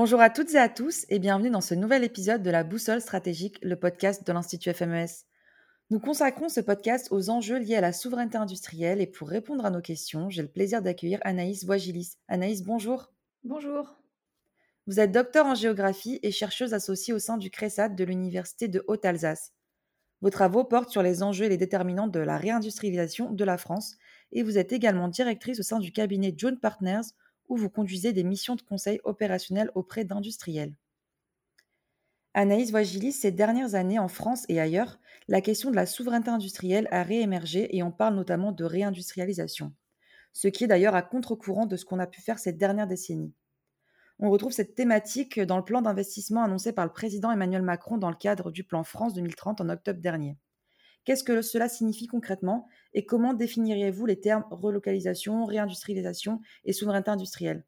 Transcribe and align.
Bonjour 0.00 0.20
à 0.20 0.30
toutes 0.30 0.54
et 0.54 0.58
à 0.58 0.68
tous 0.68 1.06
et 1.08 1.18
bienvenue 1.18 1.50
dans 1.50 1.60
ce 1.60 1.74
nouvel 1.74 2.04
épisode 2.04 2.40
de 2.40 2.50
la 2.50 2.62
Boussole 2.62 3.00
stratégique, 3.00 3.58
le 3.62 3.74
podcast 3.74 4.24
de 4.24 4.32
l'Institut 4.32 4.72
FMES. 4.72 5.08
Nous 5.90 5.98
consacrons 5.98 6.48
ce 6.48 6.60
podcast 6.60 7.08
aux 7.10 7.30
enjeux 7.30 7.58
liés 7.58 7.74
à 7.74 7.80
la 7.80 7.92
souveraineté 7.92 8.38
industrielle 8.38 9.00
et 9.00 9.08
pour 9.08 9.28
répondre 9.28 9.66
à 9.66 9.70
nos 9.70 9.80
questions, 9.80 10.30
j'ai 10.30 10.42
le 10.42 10.48
plaisir 10.52 10.82
d'accueillir 10.82 11.18
Anaïs 11.22 11.64
Voigilis. 11.64 12.16
Anaïs, 12.28 12.62
bonjour. 12.62 13.10
Bonjour. 13.42 13.98
Vous 14.86 15.00
êtes 15.00 15.10
docteur 15.10 15.46
en 15.46 15.56
géographie 15.56 16.20
et 16.22 16.30
chercheuse 16.30 16.74
associée 16.74 17.12
au 17.12 17.18
sein 17.18 17.36
du 17.36 17.50
CRESAT 17.50 17.88
de 17.88 18.04
l'Université 18.04 18.68
de 18.68 18.84
Haute-Alsace. 18.86 19.52
Vos 20.20 20.30
travaux 20.30 20.62
portent 20.62 20.90
sur 20.90 21.02
les 21.02 21.24
enjeux 21.24 21.46
et 21.46 21.48
les 21.48 21.56
déterminants 21.56 22.06
de 22.06 22.20
la 22.20 22.38
réindustrialisation 22.38 23.32
de 23.32 23.44
la 23.44 23.58
France 23.58 23.96
et 24.30 24.44
vous 24.44 24.58
êtes 24.58 24.72
également 24.72 25.08
directrice 25.08 25.58
au 25.58 25.64
sein 25.64 25.80
du 25.80 25.90
cabinet 25.90 26.34
John 26.36 26.56
Partners 26.56 27.10
où 27.48 27.56
vous 27.56 27.70
conduisez 27.70 28.12
des 28.12 28.24
missions 28.24 28.56
de 28.56 28.62
conseil 28.62 29.00
opérationnel 29.04 29.70
auprès 29.74 30.04
d'industriels. 30.04 30.74
Anaïs 32.34 32.70
Voigilis, 32.70 33.12
ces 33.12 33.32
dernières 33.32 33.74
années 33.74 33.98
en 33.98 34.08
France 34.08 34.44
et 34.48 34.60
ailleurs, 34.60 34.98
la 35.26 35.40
question 35.40 35.70
de 35.70 35.76
la 35.76 35.86
souveraineté 35.86 36.30
industrielle 36.30 36.88
a 36.90 37.02
réémergé 37.02 37.76
et 37.76 37.82
on 37.82 37.90
parle 37.90 38.14
notamment 38.14 38.52
de 38.52 38.64
réindustrialisation, 38.64 39.72
ce 40.32 40.48
qui 40.48 40.64
est 40.64 40.68
d'ailleurs 40.68 40.94
à 40.94 41.02
contre-courant 41.02 41.66
de 41.66 41.76
ce 41.76 41.84
qu'on 41.84 41.98
a 41.98 42.06
pu 42.06 42.20
faire 42.20 42.38
ces 42.38 42.52
dernières 42.52 42.86
décennies. 42.86 43.34
On 44.20 44.30
retrouve 44.30 44.52
cette 44.52 44.74
thématique 44.74 45.40
dans 45.40 45.56
le 45.56 45.64
plan 45.64 45.80
d'investissement 45.80 46.42
annoncé 46.42 46.72
par 46.72 46.84
le 46.84 46.92
président 46.92 47.30
Emmanuel 47.30 47.62
Macron 47.62 47.98
dans 47.98 48.10
le 48.10 48.16
cadre 48.16 48.50
du 48.50 48.64
plan 48.64 48.84
France 48.84 49.14
2030 49.14 49.60
en 49.60 49.68
octobre 49.68 50.00
dernier. 50.00 50.36
Qu'est-ce 51.08 51.24
que 51.24 51.40
cela 51.40 51.70
signifie 51.70 52.06
concrètement 52.06 52.66
et 52.92 53.06
comment 53.06 53.32
définiriez-vous 53.32 54.04
les 54.04 54.20
termes 54.20 54.44
relocalisation, 54.50 55.46
réindustrialisation 55.46 56.42
et 56.66 56.74
souveraineté 56.74 57.10
industrielle? 57.10 57.64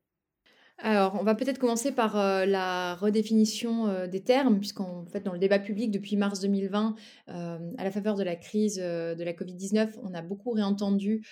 Alors, 0.77 1.17
on 1.19 1.25
va 1.25 1.35
peut-être 1.35 1.59
commencer 1.59 1.91
par 1.91 2.19
euh, 2.19 2.45
la 2.45 2.97
redéfinition 2.97 3.87
euh, 3.87 4.07
des 4.07 4.23
termes, 4.23 4.59
puisqu'en 4.59 5.07
fait, 5.07 5.21
dans 5.21 5.33
le 5.33 5.39
débat 5.39 5.59
public 5.59 5.91
depuis 5.91 6.17
mars 6.17 6.41
2020, 6.41 6.97
euh, 7.29 7.59
à 7.79 7.85
la 7.85 7.91
faveur 7.91 8.15
de 8.17 8.23
la 8.23 8.37
crise 8.37 8.77
de 8.77 9.25
la 9.25 9.33
Covid-19, 9.33 9.99
on 10.03 10.13
a 10.13 10.21
beaucoup 10.21 10.51
réentendu 10.51 11.27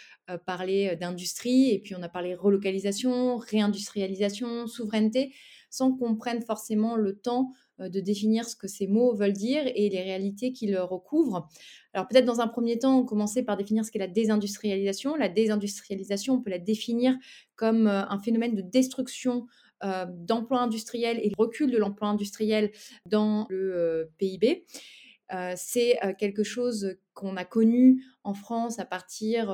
parler 0.47 0.97
d'industrie, 0.97 1.73
et 1.73 1.79
puis 1.79 1.95
on 1.95 2.03
a 2.03 2.09
parlé 2.09 2.35
relocalisation, 2.35 3.37
réindustrialisation, 3.37 4.67
souveraineté, 4.67 5.35
sans 5.71 5.93
qu'on 5.93 6.17
prenne 6.17 6.43
forcément 6.43 6.97
le 6.97 7.17
temps 7.17 7.53
de 7.79 8.01
définir 8.01 8.49
ce 8.49 8.57
que 8.57 8.67
ces 8.67 8.87
mots 8.87 9.15
veulent 9.15 9.33
dire 9.33 9.63
et 9.67 9.89
les 9.89 10.03
réalités 10.03 10.53
qu'ils 10.53 10.77
recouvrent. 10.79 11.49
Alors 11.93 12.09
peut-être 12.09 12.25
dans 12.25 12.41
un 12.41 12.49
premier 12.49 12.79
temps, 12.79 12.99
on 12.99 13.05
commençait 13.05 13.45
par 13.45 13.57
définir 13.57 13.85
ce 13.85 13.93
qu'est 13.93 13.99
la 14.01 14.09
désindustrialisation. 14.09 15.15
La 15.15 15.29
désindustrialisation, 15.29 16.35
on 16.35 16.41
peut 16.41 16.51
la 16.51 16.59
définir 16.59 17.17
comme 17.55 17.87
un 17.87 18.19
phénomène 18.19 18.55
de 18.55 18.63
destruction 18.63 19.47
d'emplois 19.83 20.61
industriels 20.61 21.21
et 21.23 21.33
recul 21.39 21.71
de 21.71 21.79
l'emploi 21.79 22.09
industriel 22.09 22.73
dans 23.07 23.47
le 23.49 24.11
PIB. 24.19 24.67
c'est 25.55 25.99
quelque 26.19 26.43
chose 26.43 26.97
qu'on 27.19 27.37
a 27.37 27.45
connu 27.45 28.05
en 28.23 28.35
France 28.35 28.79
à 28.79 28.85
partir 28.85 29.49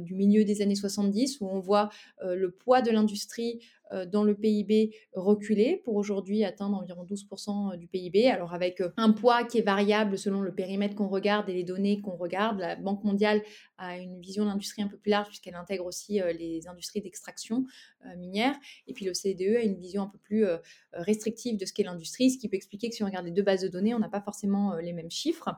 du 0.00 0.14
milieu 0.14 0.44
des 0.44 0.62
années 0.62 0.74
70, 0.74 1.40
où 1.40 1.48
on 1.48 1.60
voit 1.60 1.88
le 2.22 2.50
poids 2.50 2.82
de 2.82 2.90
l'industrie 2.90 3.60
euh, 3.92 4.06
dans 4.06 4.22
le 4.22 4.34
PIB 4.34 4.94
reculer 5.14 5.80
pour 5.84 5.96
aujourd'hui 5.96 6.44
atteindre 6.44 6.76
environ 6.76 7.04
12% 7.04 7.76
du 7.76 7.88
PIB. 7.88 8.28
Alors 8.28 8.54
avec 8.54 8.80
euh, 8.80 8.90
un 8.96 9.10
poids 9.12 9.44
qui 9.44 9.58
est 9.58 9.62
variable 9.62 10.16
selon 10.16 10.42
le 10.42 10.54
périmètre 10.54 10.94
qu'on 10.94 11.08
regarde 11.08 11.48
et 11.48 11.54
les 11.54 11.64
données 11.64 12.00
qu'on 12.00 12.16
regarde. 12.16 12.60
La 12.60 12.76
Banque 12.76 13.02
mondiale 13.02 13.42
a 13.78 13.98
une 13.98 14.20
vision 14.20 14.44
de 14.44 14.48
l'industrie 14.48 14.82
un 14.82 14.86
peu 14.86 14.96
plus 14.96 15.10
large 15.10 15.26
puisqu'elle 15.26 15.56
intègre 15.56 15.86
aussi 15.86 16.20
euh, 16.20 16.32
les 16.32 16.68
industries 16.68 17.00
d'extraction 17.00 17.66
minière. 18.16 18.54
Et 18.86 18.94
puis 18.94 19.04
le 19.04 19.12
CDE 19.12 19.56
a 19.56 19.62
une 19.62 19.76
vision 19.76 20.04
un 20.04 20.06
peu 20.06 20.16
plus 20.16 20.46
restrictive 20.94 21.58
de 21.58 21.66
ce 21.66 21.72
qu'est 21.74 21.82
l'industrie, 21.82 22.30
ce 22.30 22.38
qui 22.38 22.48
peut 22.48 22.56
expliquer 22.56 22.88
que 22.88 22.94
si 22.94 23.02
on 23.02 23.06
regarde 23.06 23.26
les 23.26 23.30
deux 23.30 23.42
bases 23.42 23.60
de 23.60 23.68
données, 23.68 23.92
on 23.92 23.98
n'a 23.98 24.08
pas 24.08 24.22
forcément 24.22 24.74
les 24.76 24.94
mêmes 24.94 25.10
chiffres. 25.10 25.50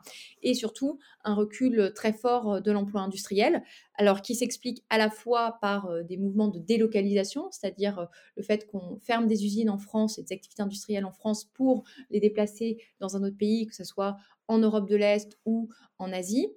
Et 0.43 0.53
surtout, 0.53 0.99
un 1.23 1.32
recul 1.35 1.93
très 1.95 2.13
fort 2.13 2.61
de 2.63 2.71
l'emploi 2.71 3.01
industriel, 3.01 3.63
alors 3.97 4.23
qui 4.23 4.35
s'explique 4.35 4.85
à 4.91 4.99
la 4.99 5.11
fois 5.11 5.59
par 5.61 6.05
des 6.05 6.17
mouvements 6.17 6.49
de 6.49 6.59
délocalisation, 6.59 7.49
c'est-à-dire 7.51 8.09
le 8.37 8.43
fait 8.43 8.67
qu'on 8.67 8.99
ferme 9.01 9.27
des 9.27 9.45
usines 9.45 9.71
en 9.71 9.79
France 9.79 10.19
et 10.19 10.23
des 10.23 10.33
activités 10.33 10.63
industrielles 10.63 11.05
en 11.05 11.13
France 11.13 11.45
pour 11.45 11.85
les 12.11 12.21
déplacer 12.21 12.79
dans 13.01 13.17
un 13.17 13.23
autre 13.23 13.37
pays, 13.37 13.67
que 13.67 13.75
ce 13.75 13.85
soit 13.85 14.17
en 14.49 14.59
Europe 14.59 14.89
de 14.89 14.97
l'Est 14.97 15.39
ou 15.45 15.69
en 15.99 16.13
Asie. 16.13 16.49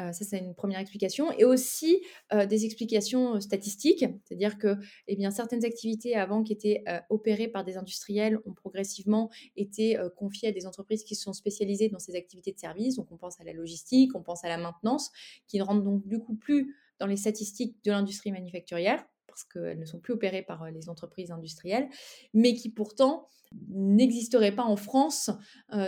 Euh, 0.00 0.12
ça, 0.12 0.24
c'est 0.24 0.38
une 0.38 0.54
première 0.54 0.78
explication. 0.78 1.32
Et 1.32 1.44
aussi 1.44 2.02
euh, 2.32 2.46
des 2.46 2.64
explications 2.64 3.36
euh, 3.36 3.40
statistiques, 3.40 4.04
c'est-à-dire 4.24 4.58
que 4.58 4.76
eh 5.08 5.16
bien, 5.16 5.30
certaines 5.30 5.64
activités 5.64 6.16
avant 6.16 6.42
qui 6.42 6.52
étaient 6.52 6.84
opérées 7.08 7.48
par 7.48 7.64
des 7.64 7.76
industriels 7.76 8.38
ont 8.46 8.52
progressivement 8.52 9.30
été 9.56 9.98
confiées 10.16 10.48
à 10.48 10.52
des 10.52 10.66
entreprises 10.66 11.04
qui 11.04 11.14
sont 11.14 11.32
spécialisées 11.32 11.88
dans 11.88 11.98
ces 11.98 12.14
activités 12.16 12.52
de 12.52 12.58
service. 12.58 12.96
Donc 12.96 13.10
on 13.10 13.16
pense 13.16 13.40
à 13.40 13.44
la 13.44 13.52
logistique, 13.52 14.14
on 14.14 14.22
pense 14.22 14.44
à 14.44 14.48
la 14.48 14.58
maintenance, 14.58 15.10
qui 15.46 15.58
ne 15.58 15.62
rentrent 15.62 15.82
donc 15.82 16.06
du 16.06 16.18
coup 16.18 16.34
plus 16.34 16.76
dans 16.98 17.06
les 17.06 17.16
statistiques 17.16 17.76
de 17.84 17.90
l'industrie 17.90 18.32
manufacturière 18.32 19.04
parce 19.30 19.44
qu'elles 19.44 19.78
ne 19.78 19.86
sont 19.86 20.00
plus 20.00 20.12
opérées 20.12 20.42
par 20.42 20.70
les 20.70 20.88
entreprises 20.88 21.30
industrielles, 21.30 21.88
mais 22.34 22.54
qui 22.54 22.68
pourtant 22.68 23.26
n'existeraient 23.68 24.54
pas 24.54 24.64
en 24.64 24.76
France 24.76 25.30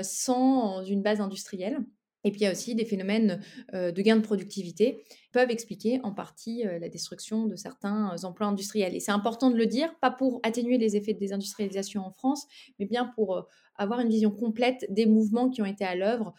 sans 0.03 0.83
une 0.85 1.03
base 1.03 1.21
industrielle. 1.21 1.79
Et 2.25 2.31
puis 2.31 2.43
il 2.43 2.45
y 2.45 2.47
a 2.47 2.53
aussi 2.53 2.77
des 2.77 2.85
phénomènes 2.85 3.41
de 3.73 4.01
gain 4.01 4.15
de 4.15 4.23
productivité 4.23 5.03
qui 5.09 5.29
peuvent 5.33 5.51
expliquer 5.51 6.01
en 6.05 6.13
partie 6.13 6.63
la 6.63 6.89
destruction 6.89 7.47
de 7.47 7.57
certains 7.57 8.15
emplois 8.23 8.47
industriels. 8.47 8.95
Et 8.95 9.01
c'est 9.01 9.11
important 9.11 9.51
de 9.51 9.57
le 9.57 9.67
dire, 9.67 9.93
pas 10.01 10.13
pour 10.13 10.39
atténuer 10.45 10.79
les 10.79 10.95
effets 10.97 11.15
de 11.15 11.19
désindustrialisation 11.19 12.07
en 12.07 12.13
France, 12.13 12.47
mais 12.79 12.87
bien 12.87 13.07
pour 13.17 13.49
avoir 13.75 13.99
une 13.99 14.09
vision 14.09 14.31
complète 14.31 14.87
des 14.89 15.07
mouvements 15.07 15.51
qui 15.51 15.63
ont 15.63 15.67
été 15.67 15.85
à 15.85 15.97
l'œuvre 15.97 16.33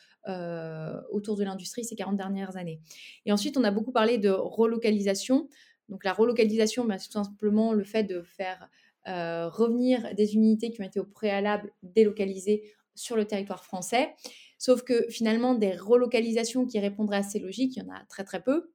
autour 1.12 1.36
de 1.36 1.44
l'industrie 1.44 1.84
ces 1.84 1.96
40 1.96 2.16
dernières 2.16 2.56
années. 2.56 2.80
Et 3.26 3.34
ensuite, 3.34 3.58
on 3.58 3.64
a 3.66 3.72
beaucoup 3.72 3.92
parlé 3.92 4.18
de 4.18 4.30
relocalisation. 4.30 5.50
Donc 5.90 6.04
la 6.04 6.14
relocalisation, 6.14 6.86
bah, 6.86 6.98
c'est 6.98 7.10
tout 7.10 7.24
simplement 7.24 7.74
le 7.74 7.84
fait 7.84 8.04
de 8.04 8.22
faire 8.22 8.70
euh, 9.08 9.50
revenir 9.50 10.14
des 10.16 10.36
unités 10.36 10.72
qui 10.72 10.82
ont 10.82 10.86
été 10.86 11.00
au 11.00 11.06
préalable 11.06 11.72
délocalisées 11.84 12.64
sur 12.96 13.16
le 13.16 13.26
territoire 13.26 13.66
français. 13.66 14.14
Sauf 14.58 14.84
que 14.84 15.06
finalement, 15.10 15.56
des 15.56 15.76
relocalisations 15.76 16.66
qui 16.66 16.80
répondraient 16.80 17.18
à 17.18 17.24
ces 17.24 17.40
logiques, 17.40 17.76
il 17.76 17.84
y 17.84 17.86
en 17.86 17.94
a 17.94 18.06
très 18.08 18.24
très 18.24 18.42
peu 18.42 18.72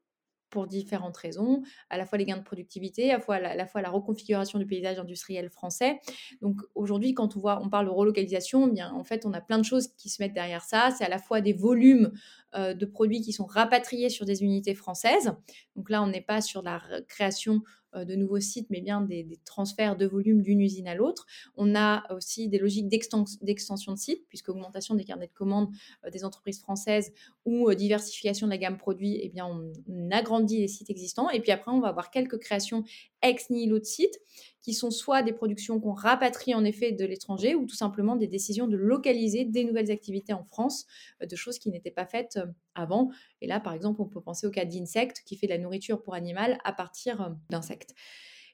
pour 0.50 0.66
différentes 0.66 1.16
raisons, 1.16 1.62
à 1.90 1.98
la 1.98 2.06
fois 2.06 2.18
les 2.18 2.24
gains 2.24 2.36
de 2.36 2.42
productivité, 2.42 3.10
à 3.10 3.18
la 3.18 3.66
fois 3.66 3.80
la, 3.82 3.90
reconfiguration 3.90 4.58
du 4.58 4.66
paysage 4.66 4.98
industriel 4.98 5.50
français. 5.50 6.00
Donc 6.42 6.60
aujourd'hui, 6.74 7.14
quand 7.14 7.36
on 7.36 7.40
voit, 7.40 7.60
on 7.62 7.68
parle 7.68 7.86
de 7.86 7.90
relocalisation, 7.90 8.68
eh 8.68 8.72
bien 8.72 8.92
en 8.92 9.04
fait, 9.04 9.26
on 9.26 9.32
a 9.32 9.40
plein 9.40 9.58
de 9.58 9.64
choses 9.64 9.88
qui 9.96 10.08
se 10.08 10.22
mettent 10.22 10.34
derrière 10.34 10.64
ça. 10.64 10.90
C'est 10.90 11.04
à 11.04 11.08
la 11.08 11.18
fois 11.18 11.40
des 11.40 11.52
volumes 11.52 12.12
euh, 12.54 12.74
de 12.74 12.86
produits 12.86 13.20
qui 13.20 13.32
sont 13.32 13.46
rapatriés 13.46 14.08
sur 14.08 14.24
des 14.24 14.42
unités 14.42 14.74
françaises. 14.74 15.32
Donc 15.76 15.90
là, 15.90 16.02
on 16.02 16.06
n'est 16.06 16.20
pas 16.20 16.40
sur 16.40 16.62
la 16.62 16.82
création 17.06 17.62
de 17.94 18.14
nouveaux 18.14 18.40
sites, 18.40 18.68
mais 18.70 18.80
bien 18.80 19.00
des, 19.00 19.26
transferts 19.44 19.96
de 19.96 20.06
volume 20.06 20.42
d'une 20.42 20.60
usine 20.60 20.88
à 20.88 20.94
l'autre. 20.94 21.26
On 21.56 21.74
a 21.74 22.04
aussi 22.14 22.48
des 22.48 22.58
logiques 22.58 22.88
d'extension 22.88 23.92
de 23.92 23.98
sites, 23.98 24.26
puisque 24.28 24.48
augmentation 24.48 24.94
des 24.94 25.04
carnets 25.04 25.26
de 25.26 25.32
commandes 25.32 25.68
euh, 26.04 26.10
des 26.10 26.24
entreprises 26.24 26.60
françaises 26.60 27.12
ou 27.44 27.68
euh, 27.68 27.74
diversification 27.74 28.46
de 28.46 28.52
la 28.52 28.58
gamme 28.58 28.78
produit, 28.78 29.18
eh 29.22 29.28
bien, 29.28 29.46
on, 29.46 29.72
agrandit 30.10 30.60
les 30.60 30.68
sites 30.68 30.90
existants. 30.90 31.28
Et 31.30 31.40
puis 31.40 31.52
après, 31.52 31.70
on 31.70 31.80
va 31.80 31.88
avoir 31.88 32.10
quelques 32.10 32.38
créations 32.38 32.82
ex 33.22 33.50
nihilo 33.50 33.78
de 33.78 33.84
sites 33.84 34.18
qui 34.68 34.74
sont 34.74 34.90
soit 34.90 35.22
des 35.22 35.32
productions 35.32 35.80
qu'on 35.80 35.94
rapatrie 35.94 36.54
en 36.54 36.62
effet 36.62 36.92
de 36.92 37.06
l'étranger 37.06 37.54
ou 37.54 37.64
tout 37.64 37.74
simplement 37.74 38.16
des 38.16 38.26
décisions 38.26 38.66
de 38.66 38.76
localiser 38.76 39.46
des 39.46 39.64
nouvelles 39.64 39.90
activités 39.90 40.34
en 40.34 40.44
France, 40.44 40.84
de 41.26 41.36
choses 41.36 41.58
qui 41.58 41.70
n'étaient 41.70 41.90
pas 41.90 42.04
faites 42.04 42.38
avant. 42.74 43.08
Et 43.40 43.46
là, 43.46 43.60
par 43.60 43.72
exemple, 43.72 44.02
on 44.02 44.04
peut 44.04 44.20
penser 44.20 44.46
au 44.46 44.50
cas 44.50 44.66
d'Insect 44.66 45.22
qui 45.24 45.38
fait 45.38 45.46
de 45.46 45.52
la 45.52 45.58
nourriture 45.58 46.02
pour 46.02 46.12
animal 46.12 46.58
à 46.64 46.74
partir 46.74 47.34
d'insectes. 47.48 47.94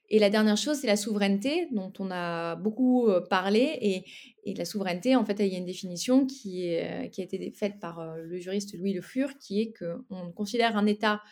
Et 0.09 0.21
la 0.21 0.31
dernière 0.31 0.57
chose, 0.57 0.77
c'est 0.77 0.87
la 0.87 0.95
souveraineté, 0.95 1.67
dont 1.73 1.93
on 1.99 2.13
a 2.13 2.55
beaucoup 2.55 3.09
parlé. 3.29 3.77
Et, 3.81 4.05
et, 4.45 4.55
la 4.55 4.67
souveraineté, 4.67 5.17
en 5.17 5.25
fait, 5.25 5.41
il 5.41 5.53
y 5.53 5.57
a 5.57 5.59
une 5.59 5.65
définition 5.65 6.27
qui, 6.27 6.69
est, 6.69 7.11
qui 7.11 7.23
a 7.23 7.25
été 7.25 7.51
faite 7.51 7.81
par 7.81 8.15
le 8.19 8.39
juriste 8.39 8.79
Louis 8.79 8.93
Le 8.93 9.03
Fur, 9.03 9.37
qui 9.39 9.63
est 9.63 9.73
qu'on 9.73 10.31
considère 10.31 10.77
un 10.77 10.87
État 10.87 11.23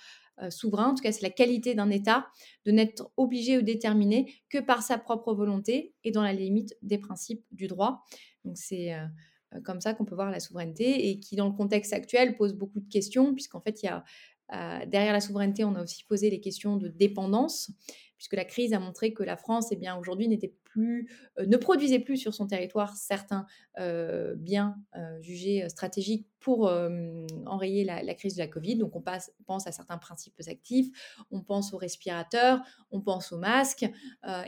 souverain, 0.50 0.90
en 0.90 0.94
tout 0.94 1.02
cas 1.02 1.12
c'est 1.12 1.22
la 1.22 1.30
qualité 1.30 1.74
d'un 1.74 1.90
État, 1.90 2.26
de 2.64 2.72
n'être 2.72 3.10
obligé 3.16 3.58
ou 3.58 3.62
déterminé 3.62 4.34
que 4.48 4.58
par 4.58 4.82
sa 4.82 4.98
propre 4.98 5.34
volonté 5.34 5.94
et 6.04 6.10
dans 6.10 6.22
la 6.22 6.32
limite 6.32 6.76
des 6.82 6.98
principes 6.98 7.44
du 7.50 7.66
droit. 7.66 8.04
Donc 8.44 8.56
c'est 8.56 8.92
comme 9.64 9.80
ça 9.80 9.94
qu'on 9.94 10.04
peut 10.04 10.14
voir 10.14 10.30
la 10.30 10.40
souveraineté 10.40 11.10
et 11.10 11.20
qui 11.20 11.36
dans 11.36 11.46
le 11.46 11.54
contexte 11.54 11.92
actuel 11.92 12.36
pose 12.36 12.54
beaucoup 12.54 12.80
de 12.80 12.88
questions, 12.88 13.34
puisqu'en 13.34 13.60
fait 13.60 13.82
il 13.82 13.86
y 13.86 13.88
a 13.88 14.04
derrière 14.86 15.12
la 15.12 15.20
souveraineté, 15.20 15.64
on 15.64 15.74
a 15.74 15.82
aussi 15.82 16.04
posé 16.04 16.28
les 16.28 16.40
questions 16.40 16.76
de 16.76 16.88
dépendance, 16.88 17.70
puisque 18.16 18.34
la 18.34 18.44
crise 18.44 18.72
a 18.72 18.78
montré 18.78 19.12
que 19.12 19.22
la 19.24 19.36
France, 19.36 19.68
eh 19.72 19.76
bien, 19.76 19.96
aujourd'hui, 19.96 20.28
n'était 20.28 20.54
plus, 20.72 21.08
ne 21.38 21.56
produisait 21.56 21.98
plus 21.98 22.16
sur 22.16 22.34
son 22.34 22.46
territoire 22.46 22.96
certains 22.96 23.46
biens 24.36 24.76
jugés 25.20 25.68
stratégiques 25.68 26.26
pour 26.40 26.72
enrayer 27.46 27.84
la, 27.84 28.14
crise 28.14 28.34
de 28.34 28.40
la 28.40 28.48
Covid. 28.48 28.76
Donc 28.76 28.96
on, 28.96 29.02
pense 29.46 29.66
à 29.66 29.72
certains 29.72 29.98
principes 29.98 30.40
actifs, 30.46 30.88
on 31.30 31.40
pense 31.40 31.72
aux 31.72 31.78
respirateurs, 31.78 32.60
on 32.90 33.00
pense 33.00 33.32
aux 33.32 33.38
masques 33.38 33.86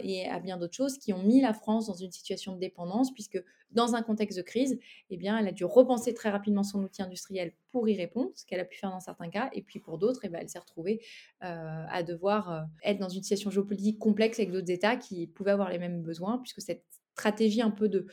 et 0.02 0.28
à 0.28 0.40
bien 0.40 0.56
d'autres 0.56 0.74
choses 0.74 0.98
qui 0.98 1.12
ont 1.12 1.22
mis 1.22 1.40
la 1.40 1.52
France 1.52 1.86
dans 1.86 1.94
une 1.94 2.12
situation 2.12 2.54
de 2.54 2.60
dépendance 2.60 3.12
puisque 3.12 3.42
dans 3.74 3.94
un 3.94 4.02
contexte 4.02 4.38
de 4.38 4.42
crise, 4.42 4.78
eh 5.10 5.16
bien, 5.16 5.36
elle 5.36 5.48
a 5.48 5.52
dû 5.52 5.64
repenser 5.64 6.14
très 6.14 6.30
rapidement 6.30 6.62
son 6.62 6.82
outil 6.82 7.02
industriel 7.02 7.52
pour 7.70 7.88
y 7.88 7.96
répondre, 7.96 8.30
ce 8.36 8.46
qu'elle 8.46 8.60
a 8.60 8.64
pu 8.64 8.78
faire 8.78 8.90
dans 8.90 9.00
certains 9.00 9.28
cas, 9.28 9.50
et 9.52 9.62
puis 9.62 9.80
pour 9.80 9.98
d'autres, 9.98 10.20
eh 10.22 10.28
ben, 10.28 10.38
elle 10.40 10.48
s'est 10.48 10.60
retrouvée 10.60 11.00
à 11.40 12.02
devoir 12.02 12.66
être 12.84 12.98
dans 12.98 13.08
une 13.08 13.22
situation 13.22 13.50
géopolitique 13.50 13.98
complexe 13.98 14.38
avec 14.38 14.52
d'autres 14.52 14.70
États 14.70 14.96
qui 14.96 15.26
pouvaient 15.26 15.50
avoir 15.50 15.70
les 15.70 15.78
mêmes 15.78 16.02
besoins, 16.02 16.13
puisque 16.42 16.60
cette 16.60 16.84
stratégie 17.14 17.62
un 17.62 17.70
peu 17.70 17.88
de 17.88 18.06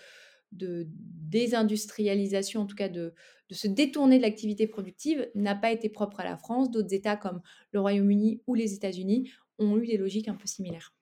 de 0.52 0.88
désindustrialisation, 0.90 2.62
en 2.62 2.66
tout 2.66 2.76
cas 2.76 2.90
de, 2.90 3.14
de 3.50 3.56
se 3.56 3.68
détourner 3.68 4.18
de 4.18 4.22
l'activité 4.22 4.68
productive, 4.68 5.30
n'a 5.36 5.56
pas 5.56 5.72
été 5.72 5.90
propre 5.90 6.20
à 6.20 6.24
la 6.24 6.38
France. 6.38 6.72
D'autres 6.72 6.94
États 6.94 7.16
comme 7.16 7.42
le 7.72 7.80
Royaume-Uni 7.80 8.42
ou 8.48 8.56
les 8.56 8.74
États-Unis 8.74 9.32
ont 9.60 9.78
eu 9.78 9.88
des 9.88 9.98
logiques 9.98 10.28
un 10.28 10.36
peu 10.36 10.48
similaires. 10.48 10.94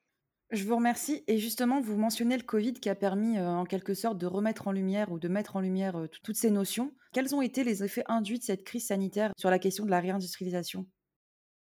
Je 0.51 0.63
vous 0.63 0.75
remercie. 0.75 1.23
Et 1.27 1.37
justement, 1.37 1.79
vous 1.79 1.95
mentionnez 1.95 2.35
le 2.35 2.43
Covid 2.43 2.73
qui 2.73 2.89
a 2.89 2.95
permis 2.95 3.37
euh, 3.37 3.47
en 3.47 3.65
quelque 3.65 3.93
sorte 3.93 4.17
de 4.17 4.25
remettre 4.25 4.67
en 4.67 4.71
lumière 4.71 5.11
ou 5.11 5.19
de 5.19 5.27
mettre 5.27 5.55
en 5.55 5.59
lumière 5.59 5.95
euh, 5.95 6.07
toutes 6.23 6.37
ces 6.37 6.49
notions. 6.49 6.91
Quels 7.13 7.35
ont 7.35 7.41
été 7.41 7.63
les 7.63 7.83
effets 7.83 8.03
induits 8.07 8.39
de 8.39 8.43
cette 8.43 8.63
crise 8.63 8.87
sanitaire 8.87 9.31
sur 9.37 9.51
la 9.51 9.59
question 9.59 9.85
de 9.85 9.91
la 9.91 9.99
réindustrialisation? 9.99 10.87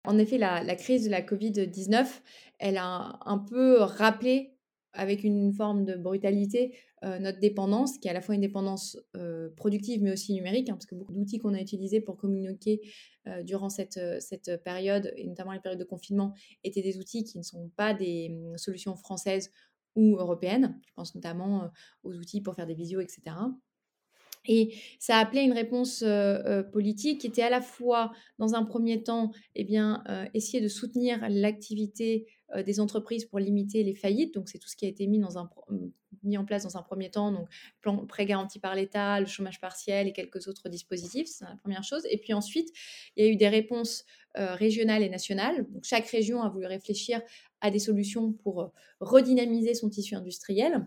En 0.06 0.18
effet, 0.18 0.40
la, 0.40 0.64
la 0.64 0.76
crise 0.76 1.06
de 1.06 1.12
la 1.12 1.22
Covid-19, 1.22 2.08
elle 2.60 2.78
a 2.78 3.20
un 3.26 3.38
peu 3.38 3.78
rappelé 3.80 4.53
avec 4.94 5.24
une 5.24 5.54
forme 5.54 5.86
de 5.86 5.96
brutalité 5.96 6.76
euh, 7.04 7.20
notre 7.20 7.40
dépendance, 7.40 7.98
qui 7.98 8.08
est 8.08 8.12
à 8.12 8.14
la 8.14 8.22
fois 8.22 8.36
une 8.36 8.42
dépendance 8.42 8.98
euh, 9.16 9.50
productive 9.58 10.02
mais 10.02 10.12
aussi 10.12 10.34
numérique, 10.34 10.70
hein, 10.70 10.74
parce 10.74 10.86
que 10.86 10.96
beaucoup 10.96 11.14
d'outils 11.14 11.40
qu'on 11.40 11.54
a 11.54 11.60
utilisés 11.60 12.00
pour 12.00 12.16
communiquer 12.16 12.82
euh, 13.28 13.44
durant 13.44 13.70
cette, 13.70 14.00
cette 14.22 14.64
période, 14.64 15.12
et 15.18 15.28
notamment 15.28 15.52
les 15.52 15.60
périodes 15.60 15.80
de 15.80 15.86
confinement, 15.86 16.34
étaient 16.64 16.82
des 16.82 16.98
outils 16.98 17.24
qui 17.24 17.38
ne 17.38 17.44
sont 17.44 17.70
pas 17.76 17.94
des 17.94 18.30
hum, 18.32 18.58
solutions 18.58 18.96
françaises 18.96 19.52
ou 19.96 20.16
européennes. 20.18 20.80
Je 20.88 20.94
pense 20.96 21.14
notamment 21.14 21.70
aux 22.04 22.14
outils 22.14 22.42
pour 22.42 22.56
faire 22.56 22.66
des 22.66 22.74
visios, 22.74 23.00
etc. 23.00 23.36
Et 24.48 24.76
ça 25.00 25.18
a 25.18 25.22
appelé 25.22 25.42
une 25.42 25.54
réponse 25.54 26.04
politique 26.72 27.22
qui 27.22 27.28
était 27.28 27.44
à 27.44 27.50
la 27.50 27.62
fois, 27.62 28.12
dans 28.40 28.56
un 28.56 28.64
premier 28.64 29.04
temps, 29.04 29.32
eh 29.56 29.64
bien, 29.64 30.04
essayer 30.34 30.62
de 30.62 30.68
soutenir 30.68 31.20
l'activité 31.30 32.28
des 32.66 32.80
entreprises 32.80 33.26
pour 33.26 33.40
limiter 33.40 33.84
les 33.84 33.96
faillites. 33.96 34.34
Donc, 34.34 34.50
c'est 34.50 34.60
tout 34.60 34.68
ce 34.68 34.76
qui 34.76 34.86
a 34.86 34.90
été 34.90 35.06
un, 35.06 35.50
mis 36.24 36.38
en 36.38 36.46
place 36.46 36.64
dans 36.64 36.78
un 36.78 36.84
premier 36.84 37.10
temps. 37.10 37.32
Donc, 37.32 37.48
plan, 37.82 38.06
prêt 38.06 38.26
garanti 38.26 38.60
par 38.60 38.76
l'État, 38.76 39.20
le 39.20 39.26
chômage 39.26 39.60
partiel 39.60 40.08
et 40.08 40.14
quelques 40.14 40.48
autres 40.48 40.70
dispositifs. 40.70 41.28
C'est 41.28 41.46
la 41.46 41.56
première 41.56 41.84
chose. 41.84 42.06
Et 42.10 42.18
puis 42.18 42.34
ensuite, 42.34 42.70
il 43.16 43.26
y 43.26 43.28
a 43.28 43.32
eu 43.32 43.38
des 43.38 43.50
réponses 43.50 44.06
régionales 44.36 45.04
et 45.04 45.10
nationales. 45.10 45.66
Donc, 45.72 45.84
chaque 45.84 46.08
région 46.08 46.42
a 46.42 46.50
voulu 46.50 46.66
réfléchir 46.66 47.22
à 47.62 47.72
des 47.72 47.80
solutions 47.80 48.34
pour 48.34 48.74
redynamiser 49.00 49.74
son 49.74 49.90
tissu 49.90 50.16
industriel. 50.16 50.86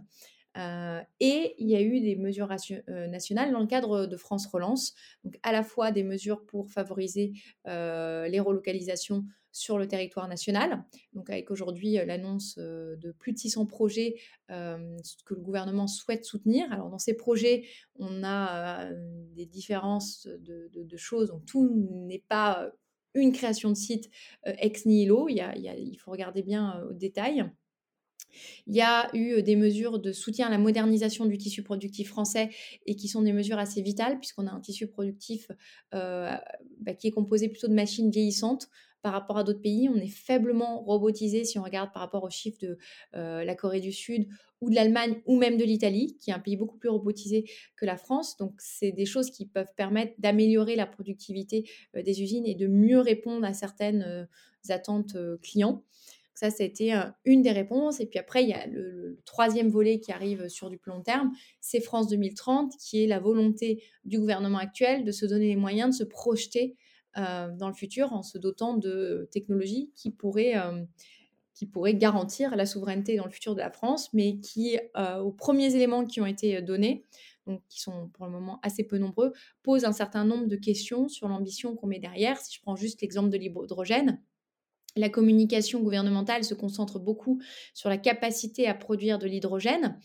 Euh, 0.57 1.01
et 1.21 1.55
il 1.59 1.69
y 1.69 1.77
a 1.77 1.83
eu 1.83 2.01
des 2.01 2.17
mesures 2.17 2.49
euh, 2.89 3.07
nationales 3.09 3.53
dans 3.53 3.61
le 3.61 3.67
cadre 3.67 4.07
de 4.07 4.17
France 4.17 4.47
Relance, 4.47 4.95
donc 5.25 5.39
à 5.43 5.53
la 5.53 5.63
fois 5.63 5.93
des 5.93 6.03
mesures 6.03 6.45
pour 6.47 6.71
favoriser 6.71 7.33
euh, 7.67 8.29
les 8.29 8.41
relocalisations 8.41 9.25
sur 9.53 9.79
le 9.79 9.89
territoire 9.89 10.29
national, 10.29 10.85
donc 11.15 11.31
avec 11.31 11.51
aujourd'hui 11.51 11.95
l'annonce 11.95 12.59
de 12.59 13.11
plus 13.13 13.33
de 13.33 13.39
600 13.39 13.65
projets 13.65 14.17
que 14.49 15.35
le 15.35 15.41
gouvernement 15.41 15.87
souhaite 15.87 16.27
soutenir. 16.27 16.71
Alors 16.71 16.91
dans 16.91 16.99
ces 16.99 17.15
projets, 17.15 17.65
on 17.99 18.23
a 18.23 18.91
des 19.35 19.47
différences 19.47 20.27
de, 20.27 20.97
choses, 20.99 21.29
donc 21.29 21.47
tout 21.47 21.71
n'est 22.07 22.23
pas 22.29 22.71
une 23.15 23.33
création 23.33 23.71
de 23.71 23.77
site 23.77 24.11
ex 24.45 24.85
nihilo, 24.85 25.27
il, 25.31 25.43
il 25.79 25.97
faut 25.97 26.11
regarder 26.11 26.43
bien 26.43 26.83
au 26.91 26.93
détail. 26.93 27.51
Il 28.67 28.75
y 28.75 28.81
a 28.81 29.09
eu 29.15 29.43
des 29.43 29.57
mesures 29.57 29.99
de 29.99 30.13
soutien 30.13 30.47
à 30.47 30.51
la 30.51 30.59
modernisation 30.59 31.27
du 31.27 31.39
tissu 31.39 31.63
productif 31.63 32.09
français 32.09 32.51
et 32.87 32.97
qui 32.97 33.09
sont 33.09 33.23
des 33.23 33.33
mesures 33.33 33.59
assez 33.59 33.83
vitales 33.83 34.19
puisqu'on 34.19 34.47
a 34.47 34.51
un 34.51 34.61
tissu 34.61 34.87
productif 34.87 35.51
bah, 35.93 36.41
qui 36.99 37.09
est 37.09 37.13
composé 37.13 37.49
plutôt 37.49 37.69
de 37.69 37.75
machines 37.75 38.11
vieillissantes 38.11 38.69
par 39.03 39.13
rapport 39.13 39.39
à 39.39 39.45
d'autres 39.45 39.63
pays. 39.63 39.89
On 39.89 39.97
est 39.97 40.09
faiblement 40.09 40.83
robotisé 40.83 41.45
si 41.45 41.59
on 41.59 41.63
regarde 41.63 41.93
par 41.93 42.03
rapport 42.03 42.25
aux 42.25 42.31
chiffres 42.31 42.59
de 42.61 42.79
la 43.13 43.55
Corée 43.55 43.81
du 43.81 43.93
Sud 43.93 44.27
ou 44.61 44.71
de 44.71 44.75
l'Allemagne 44.75 45.21
ou 45.27 45.37
même 45.39 45.59
de 45.59 45.65
l'Italie, 45.65 46.17
qui 46.19 46.31
est 46.31 46.33
un 46.33 46.41
pays 46.41 46.57
beaucoup 46.57 46.79
plus 46.79 46.89
robotisé 46.89 47.49
que 47.77 47.85
la 47.87 47.97
France. 47.97 48.37
Donc, 48.37 48.55
c'est 48.59 48.91
des 48.91 49.07
choses 49.07 49.31
qui 49.31 49.47
peuvent 49.47 49.73
permettre 49.77 50.15
d'améliorer 50.19 50.77
la 50.77 50.87
productivité 50.87 51.69
des 51.95 52.23
usines 52.23 52.47
et 52.47 52.55
de 52.55 52.67
mieux 52.67 53.01
répondre 53.01 53.47
à 53.47 53.53
certaines 53.53 54.29
attentes 54.69 55.17
clients. 55.43 55.85
Ça, 56.37 56.49
été 56.59 56.93
une 57.25 57.41
des 57.41 57.51
réponses. 57.51 57.99
Et 57.99 58.07
puis 58.07 58.19
après, 58.19 58.43
il 58.43 58.51
y 58.51 58.53
a 58.53 58.67
le, 58.67 59.19
troisième 59.25 59.71
volet 59.71 60.01
qui 60.01 60.13
arrive 60.13 60.49
sur 60.49 60.69
du 60.69 60.79
long 60.85 61.01
terme, 61.01 61.33
c'est 61.61 61.81
France 61.81 62.09
2030, 62.09 62.75
qui 62.79 63.03
est 63.03 63.07
la 63.07 63.19
volonté 63.19 63.83
du 64.05 64.21
gouvernement 64.21 64.59
actuel 64.59 65.05
de 65.05 65.13
se 65.13 65.25
donner 65.25 65.49
les 65.49 65.57
moyens 65.57 65.97
de 65.99 66.05
se 66.05 66.09
projeter 66.09 66.77
dans 67.17 67.69
le 67.69 67.75
futur 67.75 68.13
en 68.13 68.23
se 68.23 68.37
dotant 68.37 68.77
de 68.77 69.27
technologies 69.33 69.91
qui 69.97 70.11
pourraient, 70.11 70.55
garantir 71.95 72.55
la 72.55 72.67
souveraineté 72.67 73.17
dans 73.17 73.25
le 73.25 73.31
futur 73.31 73.55
de 73.55 73.61
la 73.61 73.71
France, 73.71 74.13
mais 74.13 74.39
qui, 74.39 74.79
aux 74.95 75.33
premiers 75.33 75.75
éléments 75.75 76.05
qui 76.05 76.21
ont 76.21 76.27
été 76.27 76.61
donnés, 76.61 77.07
qui 77.71 77.81
sont 77.81 78.11
pour 78.13 78.27
le 78.27 78.33
moment 78.33 78.61
assez 78.63 78.85
peu 78.85 78.99
nombreux, 78.99 79.33
posent 79.63 79.87
un 79.87 79.93
certain 79.93 80.27
nombre 80.27 80.47
de 80.47 80.57
questions 80.57 81.09
sur 81.09 81.29
l'ambition 81.29 81.75
qu'on 81.75 81.87
met 81.87 81.99
derrière. 81.99 82.39
Si 82.39 82.55
je 82.55 82.61
prends 82.61 82.77
juste 82.77 83.01
l'exemple 83.01 83.31
de 83.31 83.39
l'hydrogène, 83.39 84.21
la 84.97 85.09
communication 85.09 85.81
gouvernementale 85.81 86.45
se 86.45 86.55
concentre 86.55 86.99
beaucoup 86.99 87.41
sur 87.75 87.89
la 87.89 87.99
capacité 87.99 88.67
à 88.67 88.75
produire 88.75 89.19
de 89.19 89.27
l'hydrogène. 89.27 89.99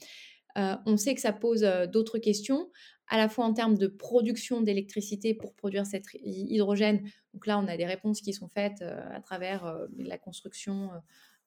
Euh, 0.58 0.76
on 0.86 0.98
sait 0.98 1.16
que 1.16 1.22
ça 1.22 1.34
pose 1.34 1.64
euh, 1.64 1.88
d'autres 1.88 2.18
questions, 2.18 2.70
à 3.08 3.18
la 3.18 3.30
fois 3.30 3.46
en 3.46 3.54
termes 3.54 3.78
de 3.78 3.88
production 3.88 4.62
d'électricité 4.62 5.34
pour 5.34 5.54
produire 5.54 5.86
cet 5.86 6.06
hydrogène. 6.14 7.02
Donc 7.34 7.48
là, 7.48 7.60
on 7.60 7.68
a 7.68 7.78
des 7.78 7.86
réponses 7.86 8.22
qui 8.22 8.34
sont 8.34 8.50
faites 8.50 8.82
euh, 8.82 9.02
à 9.14 9.22
travers 9.22 9.78
la 9.98 10.18
construction, 10.18 10.90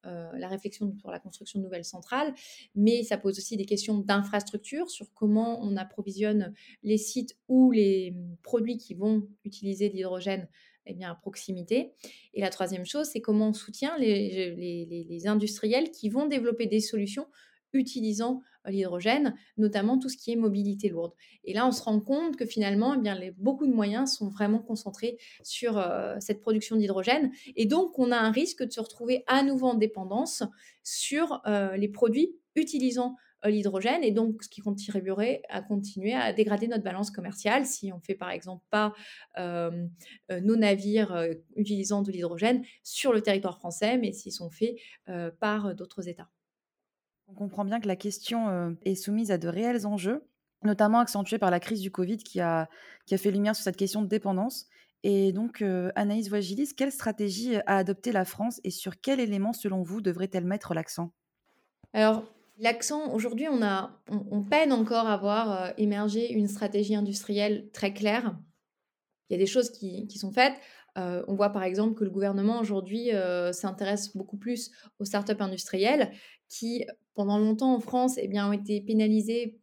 la 0.04 0.48
réflexion 0.48 0.94
sur 0.98 1.10
la 1.10 1.18
construction 1.18 1.58
de 1.60 1.64
nouvelles 1.64 1.86
centrales, 1.86 2.34
mais 2.74 3.02
ça 3.04 3.16
pose 3.16 3.38
aussi 3.38 3.56
des 3.56 3.64
questions 3.64 3.96
d'infrastructure 3.96 4.90
sur 4.90 5.10
comment 5.14 5.62
on 5.62 5.78
approvisionne 5.78 6.52
les 6.82 6.98
sites 6.98 7.38
ou 7.48 7.70
les 7.70 8.14
produits 8.42 8.76
qui 8.76 8.92
vont 8.92 9.26
utiliser 9.46 9.88
de 9.88 9.94
l'hydrogène 9.94 10.46
eh 10.86 10.94
bien, 10.94 11.10
à 11.10 11.14
proximité. 11.14 11.92
Et 12.34 12.40
la 12.40 12.50
troisième 12.50 12.84
chose, 12.84 13.06
c'est 13.06 13.20
comment 13.20 13.48
on 13.48 13.52
soutient 13.52 13.96
les, 13.98 15.22
industriels 15.26 15.90
qui 15.90 16.08
vont 16.08 16.26
développer 16.26 16.66
des 16.66 16.80
solutions 16.80 17.26
utilisant 17.72 18.42
euh, 18.66 18.70
l'hydrogène, 18.70 19.34
notamment 19.56 19.98
tout 19.98 20.08
ce 20.08 20.16
qui 20.16 20.32
est 20.32 20.36
mobilité 20.36 20.88
lourde. 20.88 21.12
Et 21.44 21.52
là, 21.52 21.66
on 21.66 21.72
se 21.72 21.82
rend 21.82 22.00
compte 22.00 22.36
que 22.36 22.46
finalement, 22.46 22.94
eh 22.94 22.98
bien, 22.98 23.18
beaucoup 23.36 23.66
de 23.66 23.72
moyens 23.72 24.14
sont 24.14 24.28
vraiment 24.28 24.60
concentrés 24.60 25.18
sur 25.42 25.78
euh, 25.78 26.14
cette 26.20 26.40
production 26.40 26.76
d'hydrogène. 26.76 27.30
Et 27.56 27.66
donc, 27.66 27.98
on 27.98 28.12
a 28.12 28.16
un 28.16 28.30
risque 28.30 28.62
de 28.62 28.70
se 28.70 28.80
retrouver 28.80 29.24
à 29.26 29.42
nouveau 29.42 29.68
en 29.68 29.74
dépendance 29.74 30.42
sur 30.82 31.42
euh, 31.46 31.76
les 31.76 31.88
produits 31.88 32.36
utilisant 32.54 33.16
l'hydrogène 33.44 34.02
et 34.02 34.10
donc 34.10 34.42
ce 34.42 34.48
qui 34.48 34.60
contribuerait 34.60 35.42
à 35.48 35.62
continuer 35.62 36.14
à 36.14 36.32
dégrader 36.32 36.66
notre 36.66 36.84
balance 36.84 37.10
commerciale 37.10 37.66
si 37.66 37.92
on 37.92 38.00
fait 38.00 38.14
par 38.14 38.30
exemple 38.30 38.64
pas 38.70 38.94
nos 39.38 40.56
navires 40.56 41.28
utilisant 41.56 42.02
de 42.02 42.10
l'hydrogène 42.10 42.64
sur 42.82 43.12
le 43.12 43.20
territoire 43.20 43.58
français, 43.58 43.98
mais 43.98 44.12
s'ils 44.12 44.32
sont 44.32 44.50
faits 44.50 44.76
par 45.40 45.74
d'autres 45.74 46.08
États. 46.08 46.28
On 47.28 47.34
comprend 47.34 47.64
bien 47.64 47.80
que 47.80 47.88
la 47.88 47.96
question 47.96 48.76
est 48.84 48.94
soumise 48.94 49.30
à 49.30 49.38
de 49.38 49.48
réels 49.48 49.86
enjeux, 49.86 50.24
notamment 50.62 50.98
accentués 51.00 51.38
par 51.38 51.50
la 51.50 51.60
crise 51.60 51.80
du 51.80 51.90
Covid 51.90 52.18
qui 52.18 52.40
a, 52.40 52.68
qui 53.06 53.14
a 53.14 53.18
fait 53.18 53.30
lumière 53.30 53.54
sur 53.54 53.64
cette 53.64 53.76
question 53.76 54.02
de 54.02 54.08
dépendance. 54.08 54.66
Et 55.02 55.32
donc, 55.32 55.62
Anaïs 55.94 56.28
Voigilis, 56.28 56.74
quelle 56.74 56.92
stratégie 56.92 57.56
a 57.56 57.76
adopté 57.76 58.10
la 58.10 58.24
France 58.24 58.60
et 58.64 58.70
sur 58.70 59.00
quel 59.00 59.20
élément, 59.20 59.52
selon 59.52 59.82
vous, 59.82 60.00
devrait-elle 60.00 60.44
mettre 60.44 60.72
l'accent? 60.72 61.12
Alors, 61.92 62.24
L'accent, 62.58 63.12
aujourd'hui, 63.12 63.48
on, 63.48 63.62
a, 63.62 64.00
on, 64.08 64.42
peine 64.44 64.72
encore 64.72 65.08
à 65.08 65.16
voir 65.16 65.52
euh, 65.52 65.70
émerger 65.76 66.32
une 66.32 66.46
stratégie 66.46 66.94
industrielle 66.94 67.68
très 67.72 67.92
claire. 67.92 68.38
Il 69.28 69.32
y 69.32 69.36
a 69.36 69.38
des 69.38 69.46
choses 69.46 69.70
qui, 69.70 70.08
sont 70.16 70.30
faites. 70.30 70.54
Euh, 70.96 71.24
on 71.26 71.34
voit 71.34 71.50
par 71.50 71.64
exemple 71.64 71.94
que 71.94 72.04
le 72.04 72.10
gouvernement 72.10 72.60
aujourd'hui 72.60 73.12
euh, 73.12 73.52
s'intéresse 73.52 74.16
beaucoup 74.16 74.36
plus 74.36 74.70
aux 75.00 75.04
startups 75.04 75.40
industrielles 75.40 76.12
qui, 76.48 76.86
pendant 77.14 77.38
longtemps 77.38 77.74
en 77.74 77.80
France, 77.80 78.18
eh 78.18 78.28
bien, 78.28 78.48
ont 78.48 78.52
été 78.52 78.80
pénalisées 78.80 79.58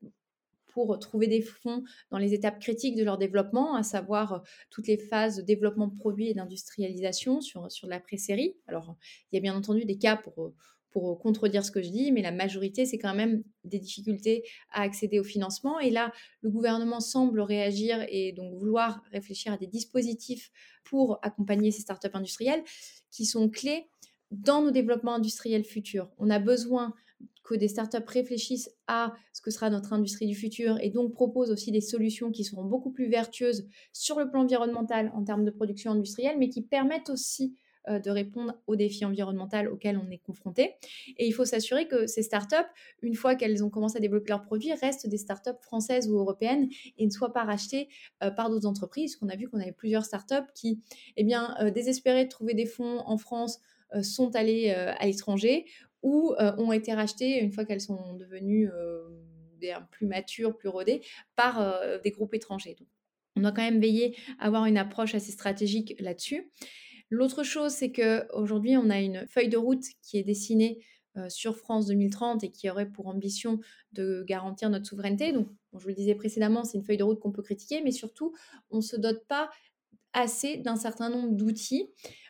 pour 0.68 1.00
trouver 1.00 1.28
des 1.28 1.42
fonds 1.42 1.84
dans 2.10 2.18
les 2.18 2.34
étapes 2.34 2.60
critiques 2.60 2.98
de 2.98 3.04
leur 3.04 3.18
développement, 3.18 3.76
à 3.76 3.84
savoir 3.84 4.44
toutes 4.70 4.88
les 4.88 4.98
phases 4.98 5.38
de 5.38 5.42
développement 5.42 5.88
de 5.88 5.96
produits 5.96 6.30
et 6.30 6.34
d'industrialisation 6.34 7.40
sur, 7.40 7.72
sur 7.72 7.88
la 7.88 8.02
pré-série. 8.02 8.56
Alors, 8.68 8.96
il 9.32 9.36
y 9.36 9.38
a 9.38 9.42
bien 9.42 9.56
entendu 9.56 9.86
des 9.86 9.98
cas 9.98 10.18
pour 10.18 10.54
pour 10.92 11.20
contredire 11.20 11.64
ce 11.66 11.72
que 11.72 11.82
je 11.82 11.90
dis, 11.90 12.12
mais 12.12 12.22
la 12.22 12.32
majorité, 12.32 12.86
c'est 12.86 12.98
quand 12.98 13.16
même 13.16 13.44
des 13.64 13.80
difficultés 13.80 14.44
à 14.72 14.82
accéder 14.82 15.20
au 15.20 15.24
financement. 15.24 15.80
Et 15.80 15.90
là, 15.90 16.12
le 16.42 16.50
gouvernement 16.50 17.00
semble 17.00 17.42
réagir 17.42 18.06
et 18.10 18.34
donc 18.34 18.54
vouloir 18.56 19.02
réfléchir 19.12 19.54
à 19.54 19.58
des 19.58 19.68
dispositifs 19.68 20.52
pour 20.84 21.20
accompagner 21.22 21.72
ces 21.72 21.82
startups 21.82 22.10
industrielles 22.14 22.64
qui 23.10 23.26
sont 23.26 23.50
clés 23.50 23.88
dans 24.32 24.62
nos 24.62 24.72
développements 24.72 25.16
industriels 25.16 25.64
futurs. 25.64 26.10
On 26.18 26.30
a 26.30 26.40
besoin 26.40 26.94
que 27.44 27.56
des 27.56 27.68
startups 27.68 27.98
réfléchissent 28.08 28.72
à 28.88 29.14
ce 29.34 29.42
que 29.42 29.52
sera 29.52 29.70
notre 29.70 29.94
industrie 29.94 30.28
du 30.28 30.36
futur 30.36 30.78
et 30.80 30.90
donc 30.90 31.14
proposent 31.14 31.52
aussi 31.52 31.72
des 31.72 31.82
solutions 31.82 32.32
qui 32.32 32.44
seront 32.44 32.64
beaucoup 32.64 32.92
plus 32.92 33.10
vertueuses 33.10 33.68
sur 33.94 34.20
le 34.20 34.30
plan 34.30 34.42
environnemental 34.42 35.12
en 35.16 35.24
termes 35.24 35.44
de 35.44 35.52
production 35.52 35.92
industrielle, 35.92 36.38
mais 36.38 36.50
qui 36.50 36.62
permettent 36.62 37.10
aussi 37.10 37.56
euh, 37.90 37.98
de 37.98 38.12
répondre 38.12 38.54
aux 38.68 38.76
défis 38.76 39.06
environnementaux 39.06 39.72
auxquels 39.72 39.98
on 39.98 40.12
est 40.12 40.20
confronté. 40.20 40.76
Et 41.18 41.26
il 41.26 41.32
faut 41.32 41.46
s'assurer 41.46 41.88
que 41.88 42.06
ces 42.06 42.22
startups, 42.22 42.56
une 43.02 43.16
fois 43.16 43.34
qu'elles 43.34 43.64
ont 43.64 43.72
commencé 43.72 43.98
à 43.98 44.00
développer 44.00 44.30
leurs 44.30 44.44
produits, 44.44 44.72
restent 44.74 45.10
des 45.10 45.18
startups 45.18 45.60
françaises 45.62 46.08
ou 46.08 46.16
européennes 46.20 46.70
et 47.00 47.06
ne 47.06 47.10
soient 47.10 47.34
pas 47.34 47.44
rachetées 47.44 47.90
euh, 48.22 48.30
par 48.30 48.52
d'autres 48.52 48.68
entreprises. 48.68 49.18
On 49.24 49.30
a 49.30 49.36
vu 49.36 49.50
qu'on 49.50 49.60
avait 49.60 49.72
plusieurs 49.72 50.06
startups 50.06 50.48
qui, 50.54 50.80
eh 51.18 51.24
bien, 51.24 51.56
euh, 51.60 51.72
désespérées 51.72 52.26
de 52.26 52.30
trouver 52.30 52.54
des 52.54 52.68
fonds 52.68 53.00
en 53.00 53.18
France, 53.18 53.60
sont 54.04 54.38
allées 54.38 54.70
à 54.72 55.06
l'étranger 55.06 55.66
ou 56.02 56.34
ont 56.40 56.72
été 56.72 56.94
rachetées 56.94 57.42
une 57.42 57.52
fois 57.52 57.66
qu'elles 57.66 57.82
sont 57.82 58.14
devenues 58.14 58.70
plus 59.90 60.08
matures, 60.08 60.56
plus 60.56 60.70
rodées, 60.70 61.02
par 61.36 61.78
des 62.02 62.12
groupes 62.12 62.34
étrangers. 62.34 62.78
on 63.36 63.42
doit 63.42 63.52
quand 63.52 63.64
même 63.64 63.82
veiller 63.82 64.16
à 64.40 64.46
avoir 64.46 64.66
une 64.66 64.78
approche 64.78 65.14
assez 65.14 65.34
stratégique 65.34 65.94
là-dessus. 66.00 66.50
L'autre 67.12 67.44
chose, 67.44 67.74
c'est 67.74 67.91
qu'aujourd'hui, 67.91 68.75
on 68.77 68.89
a 68.89 69.00
une 69.00 69.27
feuille 69.27 69.50
de 69.50 69.58
route 69.58 69.84
qui 70.01 70.18
est 70.18 70.24
dessinée 70.24 70.84
sur 71.27 71.58
France 71.58 71.88
2030 71.88 72.44
et 72.46 72.51
qui 72.51 72.70
aurait 72.70 72.89
pour 72.89 73.08
ambition 73.08 73.60
de 73.91 74.24
garantir 74.25 74.70
notre 74.70 74.86
souveraineté. 74.86 75.34
Donc, 75.34 75.50
je 75.74 75.80
vous 75.80 75.89
le 75.89 75.94
disais 75.94 76.15
précédemment, 76.15 76.63
c'est 76.63 76.77
une 76.77 76.86
feuille 76.86 76.98
de 76.98 77.03
route 77.03 77.20
qu'on 77.20 77.34
peut 77.34 77.41
critiquer, 77.44 77.82
mais 77.84 77.91
surtout, 77.91 78.34
on 78.70 78.77
ne 78.77 78.82
se 78.82 78.96
dote 78.96 79.25
pas 79.27 79.50
assez 80.13 80.58
d'un 80.58 80.75
certain 80.75 81.10
nombre 81.10 81.32
d'outils. 81.32 81.89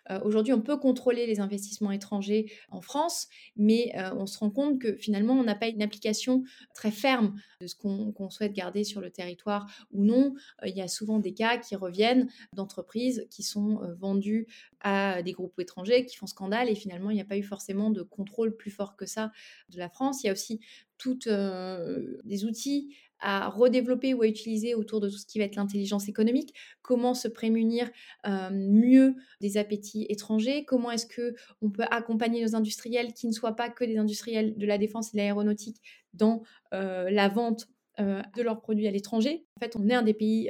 Euh, 0.10 0.20
aujourd'hui, 0.24 0.54
on 0.54 0.62
peut 0.62 0.78
contrôler 0.78 1.26
les 1.28 1.40
investissements 1.40 1.92
étrangers 1.92 2.52
en 2.70 2.82
France, 2.82 3.28
mais 3.56 3.94
euh, 3.96 4.14
on 4.16 4.26
se 4.26 4.38
rend 4.40 4.50
compte 4.50 4.80
que 4.80 4.96
finalement, 4.96 5.34
on 5.34 5.44
n'a 5.44 5.56
pas 5.56 5.68
une 5.68 5.82
application 5.82 6.44
très 6.74 6.92
ferme 6.92 7.36
de 7.62 7.68
ce 7.68 7.76
qu'on 7.76 8.30
souhaite 8.30 8.54
garder 8.54 8.84
sur 8.84 9.00
le 9.00 9.12
territoire 9.12 9.70
ou 9.92 10.04
non. 10.04 10.34
Euh, 10.64 10.68
il 10.68 10.76
y 10.76 10.82
a 10.82 10.88
souvent 10.88 11.20
des 11.20 11.34
cas 11.34 11.58
qui 11.58 11.76
reviennent 11.76 12.30
d'entreprises 12.54 13.28
qui 13.30 13.44
sont 13.44 13.80
vendues 14.00 14.48
à 14.82 15.22
des 15.22 15.32
groupes 15.32 15.60
étrangers 15.60 16.06
qui 16.06 16.18
font 16.18 16.28
scandale 16.28 16.70
et 16.70 16.76
finalement, 16.76 17.12
il 17.12 17.16
n'y 17.16 17.22
a 17.22 17.26
pas 17.26 17.38
eu 17.38 17.44
forcément 17.44 17.92
de 17.92 18.02
contrôle 18.02 18.56
plus 18.56 18.72
fort 18.72 18.96
que 18.96 19.06
ça 19.06 19.32
de 19.70 19.78
la 19.78 19.90
France. 19.90 20.24
Il 20.24 20.28
y 20.28 20.30
a 20.30 20.34
aussi 20.34 20.60
toutes 21.02 21.28
des 21.28 22.46
outils 22.46 22.96
à 23.24 23.50
redévelopper 23.50 24.14
ou 24.14 24.24
à 24.24 24.28
utiliser 24.28 24.74
autour 24.74 25.00
de 25.00 25.08
tout 25.08 25.18
ce 25.18 25.26
qui 25.26 25.38
va 25.38 25.46
être 25.46 25.56
l'intelligence 25.56 26.10
économique, 26.10 26.54
comment 26.82 27.14
se 27.14 27.28
prémunir 27.28 27.90
mieux 28.52 29.16
des 29.42 29.58
appétits 29.58 30.06
étrangers, 30.10 30.66
comment 30.66 30.92
est-ce 30.92 31.06
que 31.06 31.36
on 31.62 31.70
peut 31.70 31.86
accompagner 31.92 32.44
nos 32.44 32.56
industriels 32.56 33.14
qui 33.14 33.28
ne 33.28 33.32
soient 33.32 33.56
pas 33.56 33.70
que 33.70 33.86
des 33.86 33.98
industriels 33.98 34.58
de 34.58 34.66
la 34.66 34.78
défense 34.78 35.10
et 35.10 35.12
de 35.14 35.18
l'aéronautique 35.18 35.78
dans 36.14 36.42
la 36.72 37.30
vente 37.30 37.68
de 38.00 38.42
leurs 38.42 38.62
produits 38.62 38.88
à 38.88 38.92
l'étranger? 38.92 39.46
En 39.58 39.60
fait, 39.60 39.76
on 39.76 39.88
est 39.88 39.94
un 39.94 40.04
des 40.04 40.16
pays 40.16 40.50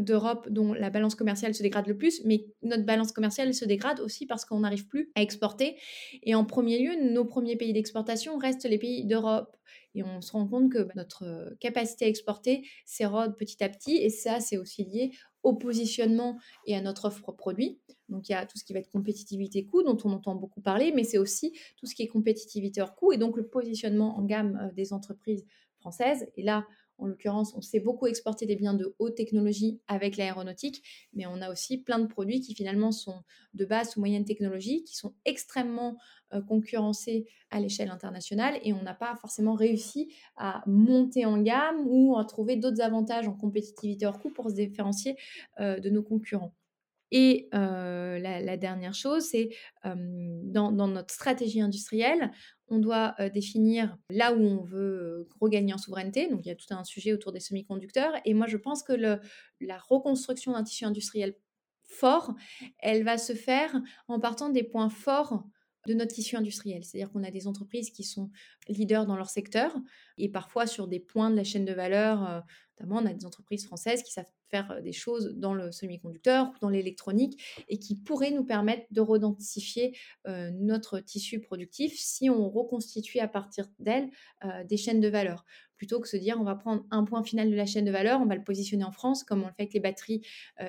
d'Europe 0.00 0.48
dont 0.50 0.72
la 0.72 0.90
balance 0.90 1.14
commerciale 1.14 1.54
se 1.54 1.62
dégrade 1.62 1.86
le 1.86 1.96
plus, 1.96 2.22
mais 2.24 2.46
notre 2.62 2.84
balance 2.84 3.12
commerciale 3.12 3.52
se 3.54 3.64
dégrade 3.64 4.00
aussi 4.00 4.26
parce 4.26 4.44
qu'on 4.44 4.60
n'arrive 4.60 4.86
plus 4.86 5.10
à 5.14 5.22
exporter. 5.22 5.76
Et 6.22 6.34
en 6.34 6.44
premier 6.44 6.78
lieu, 6.78 7.12
nos 7.12 7.24
premiers 7.24 7.56
pays 7.56 7.72
d'exportation 7.72 8.38
restent 8.38 8.68
les 8.68 8.78
pays 8.78 9.04
d'Europe. 9.04 9.56
Et 9.94 10.02
on 10.02 10.20
se 10.20 10.32
rend 10.32 10.46
compte 10.46 10.70
que 10.70 10.86
notre 10.94 11.56
capacité 11.58 12.04
à 12.04 12.08
exporter 12.08 12.66
s'érode 12.84 13.36
petit 13.36 13.64
à 13.64 13.68
petit, 13.68 13.96
et 13.96 14.10
ça, 14.10 14.40
c'est 14.40 14.58
aussi 14.58 14.84
lié 14.84 15.10
au 15.42 15.54
positionnement 15.54 16.38
et 16.66 16.76
à 16.76 16.80
notre 16.80 17.06
offre 17.06 17.32
produit. 17.32 17.80
Donc 18.08 18.28
il 18.28 18.32
y 18.32 18.34
a 18.34 18.44
tout 18.46 18.58
ce 18.58 18.64
qui 18.64 18.72
va 18.72 18.80
être 18.80 18.90
compétitivité 18.90 19.64
coût 19.64 19.82
dont 19.82 19.96
on 20.04 20.10
entend 20.10 20.34
beaucoup 20.34 20.60
parler, 20.60 20.92
mais 20.92 21.04
c'est 21.04 21.18
aussi 21.18 21.52
tout 21.76 21.86
ce 21.86 21.94
qui 21.94 22.02
est 22.02 22.08
compétitivité 22.08 22.82
hors 22.82 22.94
coût 22.94 23.12
et 23.12 23.16
donc 23.16 23.36
le 23.36 23.46
positionnement 23.46 24.18
en 24.18 24.24
gamme 24.24 24.70
des 24.74 24.92
entreprises 24.92 25.46
françaises. 25.78 26.26
Et 26.36 26.42
là, 26.42 26.66
en 26.98 27.06
l'occurrence, 27.06 27.54
on 27.54 27.60
sait 27.60 27.80
beaucoup 27.80 28.06
exporter 28.06 28.46
des 28.46 28.56
biens 28.56 28.74
de 28.74 28.94
haute 28.98 29.14
technologie 29.14 29.80
avec 29.86 30.16
l'aéronautique, 30.16 30.82
mais 31.12 31.26
on 31.26 31.40
a 31.42 31.50
aussi 31.50 31.78
plein 31.78 31.98
de 31.98 32.06
produits 32.06 32.40
qui 32.40 32.54
finalement 32.54 32.92
sont 32.92 33.22
de 33.54 33.64
basse 33.64 33.96
ou 33.96 34.00
moyenne 34.00 34.24
technologie, 34.24 34.82
qui 34.84 34.96
sont 34.96 35.14
extrêmement 35.24 35.96
euh, 36.32 36.40
concurrencés 36.42 37.26
à 37.50 37.60
l'échelle 37.60 37.90
internationale 37.90 38.58
et 38.62 38.72
on 38.72 38.82
n'a 38.82 38.94
pas 38.94 39.14
forcément 39.16 39.54
réussi 39.54 40.12
à 40.36 40.62
monter 40.66 41.24
en 41.24 41.40
gamme 41.40 41.86
ou 41.86 42.16
à 42.18 42.24
trouver 42.24 42.56
d'autres 42.56 42.80
avantages 42.80 43.28
en 43.28 43.34
compétitivité 43.34 44.06
hors 44.06 44.18
coût 44.18 44.30
pour 44.30 44.50
se 44.50 44.54
différencier 44.54 45.16
euh, 45.60 45.78
de 45.78 45.90
nos 45.90 46.02
concurrents. 46.02 46.54
Et 47.12 47.48
la, 47.52 48.56
dernière 48.56 48.94
chose, 48.94 49.24
c'est 49.24 49.50
dans, 49.84 50.72
notre 50.72 51.14
stratégie 51.14 51.60
industrielle, 51.60 52.32
on 52.68 52.78
doit 52.78 53.14
définir 53.32 53.96
là 54.10 54.34
où 54.34 54.40
on 54.40 54.62
veut 54.62 55.28
regagner 55.40 55.72
en 55.72 55.78
souveraineté. 55.78 56.28
Donc 56.28 56.40
il 56.44 56.48
y 56.48 56.52
a 56.52 56.56
tout 56.56 56.72
un 56.74 56.84
sujet 56.84 57.12
autour 57.12 57.32
des 57.32 57.40
semi-conducteurs. 57.40 58.12
Et 58.24 58.34
moi, 58.34 58.46
je 58.46 58.56
pense 58.56 58.82
que 58.82 58.92
la 58.92 59.78
reconstruction 59.78 60.52
d'un 60.52 60.64
tissu 60.64 60.84
industriel 60.84 61.34
fort, 61.84 62.34
elle 62.78 63.04
va 63.04 63.18
se 63.18 63.34
faire 63.34 63.80
en 64.08 64.18
partant 64.20 64.48
des 64.48 64.64
points 64.64 64.90
forts 64.90 65.44
de 65.86 65.94
notre 65.94 66.14
tissu 66.14 66.36
industriel. 66.36 66.84
C'est-à-dire 66.84 67.10
qu'on 67.10 67.24
a 67.24 67.30
des 67.30 67.46
entreprises 67.46 67.90
qui 67.90 68.04
sont 68.04 68.30
leaders 68.68 69.06
dans 69.06 69.16
leur 69.16 69.30
secteur 69.30 69.74
et 70.18 70.28
parfois 70.28 70.66
sur 70.66 70.88
des 70.88 71.00
points 71.00 71.30
de 71.30 71.36
la 71.36 71.44
chaîne 71.44 71.64
de 71.64 71.72
valeur, 71.72 72.44
notamment 72.78 73.00
on 73.02 73.06
a 73.06 73.14
des 73.14 73.24
entreprises 73.24 73.64
françaises 73.66 74.02
qui 74.02 74.12
savent 74.12 74.30
faire 74.48 74.80
des 74.82 74.92
choses 74.92 75.34
dans 75.34 75.54
le 75.54 75.72
semi-conducteur 75.72 76.48
ou 76.48 76.58
dans 76.60 76.68
l'électronique 76.68 77.42
et 77.68 77.78
qui 77.78 77.96
pourraient 77.96 78.30
nous 78.30 78.44
permettre 78.44 78.86
de 78.90 79.00
redentifier 79.00 79.96
notre 80.26 81.00
tissu 81.00 81.40
productif 81.40 81.94
si 81.96 82.30
on 82.30 82.48
reconstitue 82.48 83.18
à 83.18 83.28
partir 83.28 83.66
d'elle 83.78 84.08
des 84.68 84.76
chaînes 84.76 85.00
de 85.00 85.08
valeur. 85.08 85.44
Plutôt 85.76 86.00
que 86.00 86.08
se 86.08 86.16
dire 86.16 86.38
on 86.40 86.44
va 86.44 86.54
prendre 86.54 86.84
un 86.90 87.04
point 87.04 87.22
final 87.22 87.50
de 87.50 87.56
la 87.56 87.66
chaîne 87.66 87.84
de 87.84 87.90
valeur, 87.90 88.20
on 88.20 88.26
va 88.26 88.36
le 88.36 88.44
positionner 88.44 88.84
en 88.84 88.92
France 88.92 89.24
comme 89.24 89.42
on 89.42 89.46
le 89.46 89.52
fait 89.52 89.62
avec 89.62 89.74
les 89.74 89.80
batteries 89.80 90.22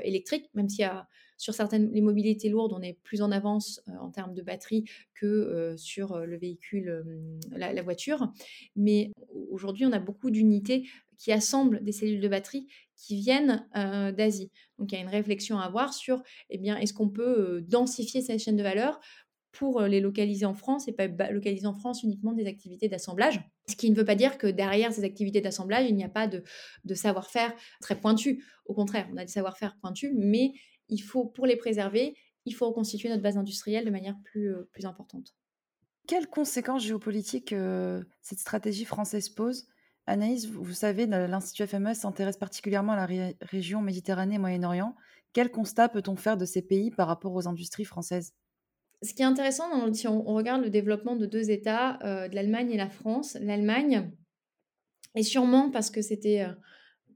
électriques, 0.04 0.50
même 0.54 0.70
s'il 0.70 0.82
y 0.82 0.86
a 0.86 1.08
sur 1.38 1.54
certaines 1.54 1.92
les 1.94 2.02
mobilités 2.02 2.50
lourdes, 2.50 2.74
on 2.74 2.82
est 2.82 2.98
plus 3.04 3.22
en 3.22 3.32
avance 3.32 3.82
en 4.00 4.10
termes 4.10 4.34
de 4.34 4.42
batterie 4.42 4.86
que 5.14 5.76
sur 5.78 6.20
le 6.20 6.38
véhicule, 6.38 7.04
la, 7.52 7.82
voiture. 7.82 8.32
Mais 8.76 9.12
aujourd'hui, 9.52 9.86
on 9.86 9.92
a 9.92 10.00
beaucoup 10.00 10.32
d'unités 10.32 10.88
qui 11.18 11.32
assemblent 11.32 11.84
des 11.84 11.92
cellules 11.92 12.22
de 12.22 12.28
batterie 12.28 12.68
qui 12.96 13.16
viennent 13.16 13.68
d'Asie. 13.74 14.52
Donc 14.78 14.92
il 14.92 14.96
y 14.96 14.98
a 14.98 15.02
une 15.02 15.10
réflexion 15.10 15.60
à 15.60 15.64
avoir 15.64 15.94
sur, 15.94 16.22
eh 16.50 16.58
bien, 16.58 16.78
est-ce 16.78 16.94
qu'on 16.94 17.10
peut 17.10 17.62
densifier 17.68 18.22
cette 18.22 18.40
chaîne 18.40 18.58
de 18.58 18.64
valeur 18.64 19.00
pour 19.52 19.82
les 19.82 20.02
localiser 20.02 20.46
en 20.46 20.54
France 20.54 20.88
et 20.88 20.92
pas 20.92 21.08
localiser 21.32 21.66
en 21.66 21.74
France 21.74 22.04
uniquement 22.04 22.34
des 22.34 22.46
activités 22.46 22.88
d'assemblage? 22.88 23.42
Ce 23.70 23.76
qui 23.76 23.90
ne 23.90 23.96
veut 23.96 24.06
pas 24.06 24.16
dire 24.16 24.38
que 24.38 24.48
derrière 24.48 24.94
ces 24.94 25.04
activités 25.04 25.42
d'assemblage, 25.42 25.90
il 25.90 25.96
n'y 25.96 26.04
a 26.04 26.10
pas 26.10 26.28
de, 26.28 26.44
savoir-faire 26.94 27.54
très 27.82 28.00
pointu. 28.00 28.44
Au 28.66 28.74
contraire, 28.74 29.08
on 29.12 29.18
a 29.18 29.26
des 29.26 29.32
savoir-faire 29.32 29.76
pointus, 29.82 30.12
mais 30.16 30.54
il 30.90 31.00
faut, 31.00 31.26
pour 31.26 31.46
les 31.46 31.56
préserver, 31.56 32.16
il 32.46 32.54
faut 32.54 32.68
reconstituer 32.68 33.10
notre 33.10 33.24
base 33.24 33.38
industrielle 33.38 33.86
de 33.86 33.92
manière 33.92 34.16
plus, 34.24 34.54
plus 34.72 34.86
importante. 34.86 35.36
Quelles 36.08 36.28
conséquences 36.28 36.84
géopolitiques 36.84 37.54
cette 38.22 38.40
stratégie 38.40 38.86
française 38.86 39.28
pose? 39.28 39.68
Anaïs, 40.06 40.46
vous 40.48 40.74
savez, 40.74 41.06
l'Institut 41.06 41.68
FME 41.68 41.94
s'intéresse 41.94 42.38
particulièrement 42.38 42.94
à 42.94 43.08
la 43.08 43.34
région 43.42 43.82
Méditerranée-Moyen-Orient. 43.82 44.96
Quel 45.34 45.52
constat 45.52 45.90
peut-on 45.90 46.16
faire 46.16 46.38
de 46.38 46.46
ces 46.46 46.62
pays 46.62 46.92
par 46.92 47.08
rapport 47.08 47.34
aux 47.34 47.48
industries 47.48 47.84
françaises? 47.84 48.34
Ce 49.04 49.14
qui 49.14 49.22
est 49.22 49.26
intéressant, 49.26 49.94
si 49.94 50.08
on, 50.08 50.24
regarde 50.24 50.64
le 50.64 50.70
développement 50.70 51.16
de 51.16 51.26
deux 51.26 51.52
États, 51.52 52.00
euh, 52.04 52.28
de 52.28 52.36
l'Allemagne 52.36 52.72
et 52.72 52.78
la 52.78 52.90
France, 52.90 53.38
l'Allemagne, 53.42 54.10
et 55.14 55.24
sûrement 55.24 55.70
parce 55.70 55.92
que 55.92 56.02
c'était 56.02 56.42
euh, 56.42 56.54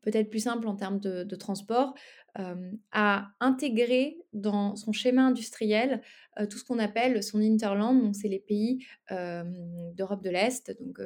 peut-être 0.02 0.30
plus 0.30 0.42
simple 0.42 0.68
en 0.68 0.76
termes 0.76 1.00
de, 1.00 1.36
transport, 1.36 1.96
euh, 2.40 2.72
a 2.92 3.32
intégré 3.40 4.18
dans 4.34 4.76
son 4.76 4.94
schéma 4.94 5.24
industriel 5.24 6.02
tout 6.50 6.58
ce 6.58 6.64
qu'on 6.64 6.80
appelle 6.80 7.22
son 7.22 7.42
interland, 7.42 8.02
donc 8.02 8.16
c'est 8.16 8.30
les 8.30 8.40
pays 8.40 8.86
d'Europe 9.10 10.24
de 10.24 10.30
l'Est, 10.30 10.74
donc 10.80 10.98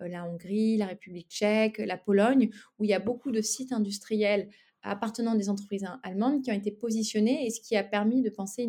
la 0.00 0.28
Hongrie, 0.28 0.76
la 0.76 0.84
République 0.84 1.30
tchèque, 1.30 1.78
la 1.78 1.96
Pologne, 1.96 2.50
où 2.78 2.84
il 2.84 2.90
y 2.90 2.92
a 2.92 2.98
beaucoup 2.98 3.32
de 3.32 3.40
sites 3.40 3.72
industriels 3.72 4.50
appartenant 4.82 5.32
à 5.32 5.36
des 5.36 5.48
entreprises 5.48 5.86
allemandes 6.02 6.42
qui 6.42 6.50
ont 6.50 6.54
été 6.54 6.70
positionnés 6.70 7.46
et 7.46 7.50
ce 7.50 7.62
qui 7.62 7.74
a 7.74 7.82
permis 7.82 8.20
de 8.20 8.28
penser 8.28 8.68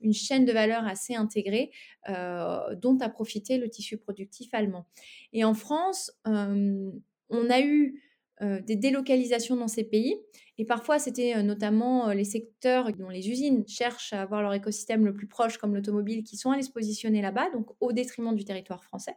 une 0.00 0.12
chaîne 0.12 0.44
de 0.44 0.52
valeur 0.52 0.84
assez 0.86 1.14
intégrée 1.14 1.70
dont 2.06 2.98
a 3.00 3.08
profité 3.08 3.56
le 3.56 3.70
tissu 3.70 3.96
productif 3.96 4.52
allemand. 4.52 4.86
Et 5.32 5.42
en 5.42 5.54
France, 5.54 6.12
on 6.26 7.50
a 7.50 7.60
eu 7.60 8.02
des 8.40 8.76
délocalisations 8.76 9.56
dans 9.56 9.68
ces 9.68 9.84
pays. 9.84 10.16
Et 10.58 10.64
parfois, 10.64 10.98
c'était 10.98 11.42
notamment 11.42 12.08
les 12.08 12.24
secteurs 12.24 12.92
dont 12.92 13.08
les 13.08 13.28
usines 13.30 13.66
cherchent 13.66 14.12
à 14.12 14.22
avoir 14.22 14.42
leur 14.42 14.54
écosystème 14.54 15.04
le 15.04 15.14
plus 15.14 15.26
proche, 15.26 15.58
comme 15.58 15.74
l'automobile, 15.74 16.22
qui 16.22 16.36
sont 16.36 16.50
allés 16.50 16.62
se 16.62 16.70
positionner 16.70 17.22
là-bas, 17.22 17.50
donc 17.50 17.68
au 17.80 17.92
détriment 17.92 18.34
du 18.34 18.44
territoire 18.44 18.82
français. 18.84 19.16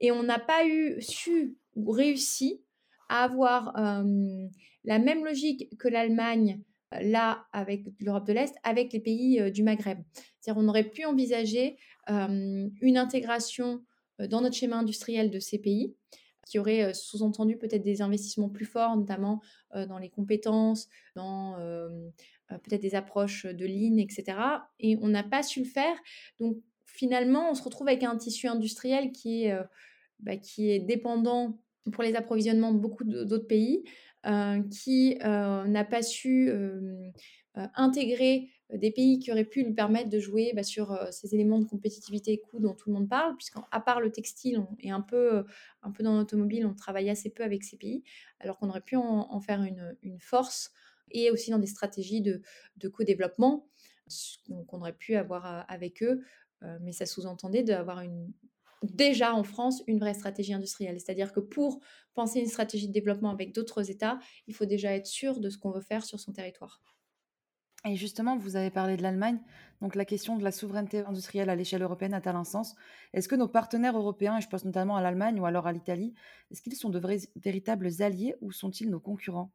Et 0.00 0.10
on 0.12 0.22
n'a 0.22 0.38
pas 0.38 0.66
eu 0.66 1.00
su 1.00 1.56
ou 1.76 1.90
réussi 1.90 2.62
à 3.08 3.24
avoir 3.24 3.74
la 4.84 4.98
même 4.98 5.24
logique 5.24 5.76
que 5.78 5.88
l'Allemagne 5.88 6.62
là 7.00 7.44
avec 7.52 7.84
l'Europe 8.00 8.26
de 8.26 8.32
l'Est, 8.32 8.54
avec 8.64 8.92
les 8.92 9.00
pays 9.00 9.52
du 9.52 9.62
Maghreb. 9.62 9.98
C'est-à-dire 10.40 10.62
on 10.62 10.68
aurait 10.68 10.88
pu 10.90 11.04
envisager 11.04 11.76
une 12.08 12.96
intégration 12.96 13.84
dans 14.18 14.40
notre 14.40 14.56
schéma 14.56 14.76
industriel 14.76 15.30
de 15.30 15.38
ces 15.38 15.58
pays 15.58 15.94
qui 16.50 16.58
aurait 16.58 16.92
sous-entendu 16.92 17.56
peut-être 17.56 17.82
des 17.82 18.02
investissements 18.02 18.48
plus 18.48 18.64
forts, 18.64 18.96
notamment 18.96 19.40
dans 19.72 19.98
les 19.98 20.10
compétences, 20.10 20.88
dans 21.14 21.56
peut-être 22.48 22.82
des 22.82 22.96
approches 22.96 23.46
de 23.46 23.64
ligne, 23.64 24.00
etc. 24.00 24.36
Et 24.80 24.98
on 25.00 25.06
n'a 25.06 25.22
pas 25.22 25.44
su 25.44 25.60
le 25.60 25.66
faire. 25.66 25.96
Donc 26.40 26.56
finalement, 26.86 27.52
on 27.52 27.54
se 27.54 27.62
retrouve 27.62 27.86
avec 27.86 28.02
un 28.02 28.16
tissu 28.16 28.48
industriel 28.48 29.12
qui 29.12 29.44
est, 29.44 29.56
bah, 30.18 30.36
qui 30.36 30.70
est 30.70 30.80
dépendant 30.80 31.56
pour 31.92 32.02
les 32.02 32.16
approvisionnements 32.16 32.72
de 32.72 32.80
beaucoup 32.80 33.04
d'autres 33.04 33.46
pays, 33.46 33.84
qui 34.72 35.16
n'a 35.22 35.84
pas 35.84 36.02
su 36.02 36.52
intégrer 37.54 38.48
des 38.72 38.92
pays 38.92 39.18
qui 39.18 39.32
auraient 39.32 39.44
pu 39.44 39.64
lui 39.64 39.74
permettre 39.74 40.08
de 40.08 40.20
jouer 40.20 40.52
bah, 40.54 40.62
sur 40.62 40.96
ces 41.10 41.34
éléments 41.34 41.58
de 41.58 41.64
compétitivité 41.64 42.32
et 42.32 42.40
coût 42.40 42.60
dont 42.60 42.74
tout 42.74 42.88
le 42.88 42.94
monde 42.94 43.08
parle, 43.08 43.36
puisqu'à 43.36 43.80
part 43.80 44.00
le 44.00 44.12
textile 44.12 44.64
et 44.78 44.90
un 44.90 45.00
peu, 45.00 45.44
un 45.82 45.90
peu 45.90 46.04
dans 46.04 46.16
l'automobile, 46.16 46.64
on 46.66 46.74
travaille 46.74 47.10
assez 47.10 47.30
peu 47.30 47.42
avec 47.42 47.64
ces 47.64 47.76
pays, 47.76 48.04
alors 48.38 48.58
qu'on 48.58 48.68
aurait 48.68 48.80
pu 48.80 48.96
en, 48.96 49.40
faire 49.40 49.62
une, 49.62 49.96
force 50.20 50.70
et 51.10 51.30
aussi 51.30 51.50
dans 51.50 51.58
des 51.58 51.66
stratégies 51.66 52.20
de, 52.20 52.40
de 52.76 52.88
co-développement 52.88 53.68
qu'on 54.66 54.80
aurait 54.80 54.96
pu 54.96 55.16
avoir 55.16 55.64
avec 55.68 56.02
eux, 56.02 56.22
mais 56.80 56.92
ça 56.92 57.06
sous-entendait 57.06 57.62
d'avoir 57.62 58.00
une, 58.00 58.32
déjà 58.82 59.34
en 59.34 59.44
France 59.44 59.82
une 59.86 59.98
vraie 59.98 60.14
stratégie 60.14 60.54
industrielle. 60.54 60.98
C'est-à-dire 61.00 61.32
que 61.32 61.40
pour 61.40 61.80
penser 62.14 62.40
une 62.40 62.46
stratégie 62.46 62.88
de 62.88 62.92
développement 62.92 63.30
avec 63.30 63.54
d'autres 63.54 63.90
États, 63.90 64.18
il 64.46 64.54
faut 64.54 64.66
déjà 64.66 64.94
être 64.94 65.06
sûr 65.06 65.40
de 65.40 65.50
ce 65.50 65.58
qu'on 65.58 65.70
veut 65.70 65.80
faire 65.80 66.04
sur 66.04 66.20
son 66.20 66.32
territoire. 66.32 66.80
Et 67.88 67.96
justement, 67.96 68.36
vous 68.36 68.56
avez 68.56 68.70
parlé 68.70 68.96
de 68.96 69.02
l'Allemagne, 69.02 69.38
donc 69.80 69.94
la 69.94 70.04
question 70.04 70.36
de 70.36 70.44
la 70.44 70.52
souveraineté 70.52 70.98
industrielle 70.98 71.48
à 71.48 71.56
l'échelle 71.56 71.80
européenne 71.80 72.12
a-t-elle 72.12 72.36
un 72.36 72.44
sens? 72.44 72.74
Est-ce 73.14 73.26
que 73.26 73.36
nos 73.36 73.48
partenaires 73.48 73.96
européens, 73.96 74.36
et 74.36 74.42
je 74.42 74.48
pense 74.48 74.66
notamment 74.66 74.96
à 74.96 75.02
l'Allemagne 75.02 75.40
ou 75.40 75.46
alors 75.46 75.66
à 75.66 75.72
l'Italie, 75.72 76.12
est-ce 76.50 76.60
qu'ils 76.60 76.74
sont 76.74 76.90
de 76.90 76.98
vrais, 76.98 77.20
véritables 77.36 77.88
alliés 78.00 78.34
ou 78.42 78.52
sont-ils 78.52 78.90
nos 78.90 79.00
concurrents? 79.00 79.50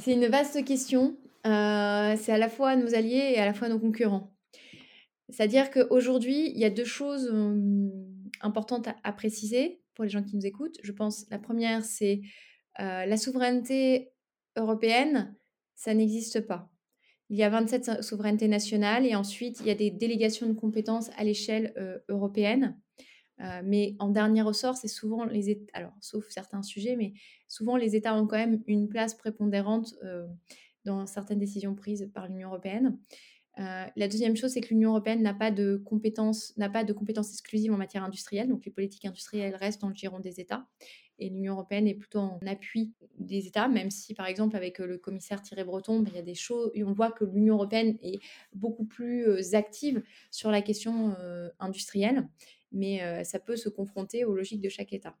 C'est 0.00 0.12
une 0.12 0.26
vaste 0.26 0.64
question. 0.64 1.16
Euh, 1.46 2.16
c'est 2.16 2.32
à 2.32 2.38
la 2.38 2.48
fois 2.48 2.74
nos 2.74 2.94
alliés 2.96 3.32
et 3.34 3.38
à 3.38 3.46
la 3.46 3.54
fois 3.54 3.68
nos 3.68 3.78
concurrents. 3.78 4.32
C'est-à-dire 5.28 5.70
qu'aujourd'hui, 5.70 6.50
il 6.50 6.58
y 6.58 6.64
a 6.64 6.70
deux 6.70 6.84
choses 6.84 7.32
importantes 8.40 8.88
à, 9.04 9.12
préciser 9.12 9.82
pour 9.94 10.04
les 10.04 10.10
gens 10.10 10.22
qui 10.22 10.34
nous 10.34 10.46
écoutent. 10.46 10.78
Je 10.82 10.92
pense 10.92 11.26
la 11.30 11.38
première, 11.38 11.84
c'est 11.84 12.22
la 12.78 13.16
souveraineté 13.18 14.10
européenne, 14.56 15.36
ça 15.74 15.92
n'existe 15.92 16.40
pas. 16.40 16.70
Il 17.30 17.36
y 17.36 17.42
a 17.42 17.50
27 17.50 18.02
souverainetés 18.02 18.48
nationales 18.48 19.04
et 19.06 19.14
ensuite, 19.14 19.60
il 19.60 19.66
y 19.66 19.70
a 19.70 19.74
des 19.74 19.90
délégations 19.90 20.46
de 20.46 20.54
compétences 20.54 21.10
à 21.16 21.24
l'échelle 21.24 21.74
européenne. 22.08 22.78
mais 23.64 23.96
en 23.98 24.08
dernier 24.08 24.42
ressort, 24.42 24.76
c'est 24.76 24.88
souvent 24.88 25.24
les 25.26 25.50
États, 25.50 25.70
alors 25.74 25.92
sauf 26.00 26.26
certains 26.30 26.62
sujets, 26.62 26.96
mais 26.96 27.12
souvent 27.46 27.76
les 27.76 27.96
États 27.96 28.14
ont 28.14 28.26
quand 28.26 28.38
même 28.38 28.62
une 28.66 28.88
place 28.88 29.14
prépondérante 29.14 29.94
dans 30.84 31.06
certaines 31.06 31.38
décisions 31.38 31.74
prises 31.74 32.10
par 32.14 32.28
l'Union 32.28 32.48
européenne. 32.48 32.98
Euh, 33.58 33.86
la 33.96 34.08
deuxième 34.08 34.36
chose, 34.36 34.52
c'est 34.52 34.60
que 34.60 34.68
l'Union 34.68 34.90
européenne 34.90 35.22
n'a 35.22 35.34
pas 35.34 35.50
de 35.50 35.82
compétences, 35.84 36.56
n'a 36.56 36.68
pas 36.68 36.84
de 36.84 36.92
compétences 36.92 37.32
exclusives 37.32 37.72
en 37.72 37.76
matière 37.76 38.04
industrielle. 38.04 38.48
Donc, 38.48 38.64
les 38.64 38.70
politiques 38.70 39.04
industrielles 39.04 39.56
restent 39.56 39.80
dans 39.80 39.88
le 39.88 39.94
giron 39.94 40.20
des 40.20 40.40
États. 40.40 40.66
Et 41.18 41.28
l'Union 41.28 41.54
européenne 41.54 41.86
est 41.88 41.94
plutôt 41.94 42.20
en 42.20 42.38
appui 42.46 42.94
des 43.18 43.46
États, 43.46 43.68
même 43.68 43.90
si, 43.90 44.14
par 44.14 44.26
exemple, 44.26 44.56
avec 44.56 44.80
euh, 44.80 44.86
le 44.86 44.98
commissaire 44.98 45.42
Thierry 45.42 45.64
Breton, 45.64 46.00
ben, 46.00 46.10
il 46.12 46.16
y 46.16 46.20
a 46.20 46.22
des 46.22 46.34
choses, 46.34 46.70
on 46.76 46.92
voit 46.92 47.10
que 47.10 47.24
l'Union 47.24 47.54
européenne 47.54 47.98
est 48.02 48.20
beaucoup 48.54 48.84
plus 48.84 49.26
euh, 49.26 49.54
active 49.54 50.02
sur 50.30 50.50
la 50.50 50.62
question 50.62 51.16
industrielle, 51.58 52.28
mais 52.72 53.24
ça 53.24 53.38
peut 53.38 53.56
se 53.56 53.68
confronter 53.68 54.24
aux 54.24 54.34
logiques 54.34 54.60
de 54.60 54.68
chaque 54.68 54.92
État. 54.92 55.16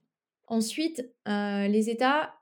Ensuite, 0.46 1.10
les 1.26 1.90
États, 1.90 2.34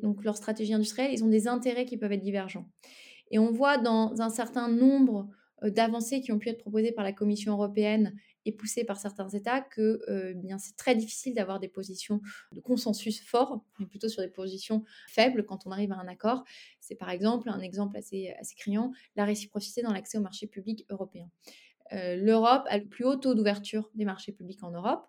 donc 0.00 0.24
leur 0.24 0.36
stratégie 0.36 0.72
industrielle, 0.72 1.12
ils 1.12 1.24
ont 1.24 1.28
des 1.28 1.48
intérêts 1.48 1.84
qui 1.84 1.96
peuvent 1.96 2.12
être 2.12 2.22
divergents. 2.22 2.66
Et 3.30 3.38
on 3.38 3.50
voit 3.50 3.76
dans 3.78 4.20
un 4.20 4.30
certain 4.30 4.68
nombre 4.68 5.28
d'avancées 5.62 6.20
qui 6.20 6.32
ont 6.32 6.38
pu 6.38 6.48
être 6.48 6.58
proposées 6.58 6.92
par 6.92 7.04
la 7.04 7.12
Commission 7.12 7.52
européenne 7.52 8.14
et 8.46 8.52
poussées 8.52 8.84
par 8.84 8.98
certains 8.98 9.28
États 9.28 9.60
que 9.60 10.32
bien 10.34 10.58
c'est 10.58 10.76
très 10.76 10.94
difficile 10.94 11.34
d'avoir 11.34 11.60
des 11.60 11.68
positions 11.68 12.22
de 12.52 12.60
consensus 12.60 13.20
fort, 13.22 13.62
mais 13.78 13.86
plutôt 13.86 14.08
sur 14.08 14.22
des 14.22 14.28
positions 14.28 14.84
faibles 15.08 15.44
quand 15.44 15.66
on 15.66 15.70
arrive 15.72 15.92
à 15.92 15.96
un 15.96 16.08
accord. 16.08 16.44
C'est 16.80 16.94
par 16.94 17.10
exemple 17.10 17.50
un 17.50 17.60
exemple 17.60 17.96
assez, 17.96 18.32
assez 18.40 18.54
criant, 18.54 18.92
la 19.16 19.24
réciprocité 19.24 19.82
dans 19.82 19.92
l'accès 19.92 20.16
au 20.16 20.22
marché 20.22 20.46
public 20.46 20.86
européen. 20.88 21.28
L'Europe 21.92 22.64
a 22.66 22.78
le 22.78 22.86
plus 22.86 23.04
haut 23.04 23.14
taux 23.14 23.34
d'ouverture 23.34 23.90
des 23.94 24.04
marchés 24.04 24.32
publics 24.32 24.62
en 24.64 24.70
Europe 24.70 25.06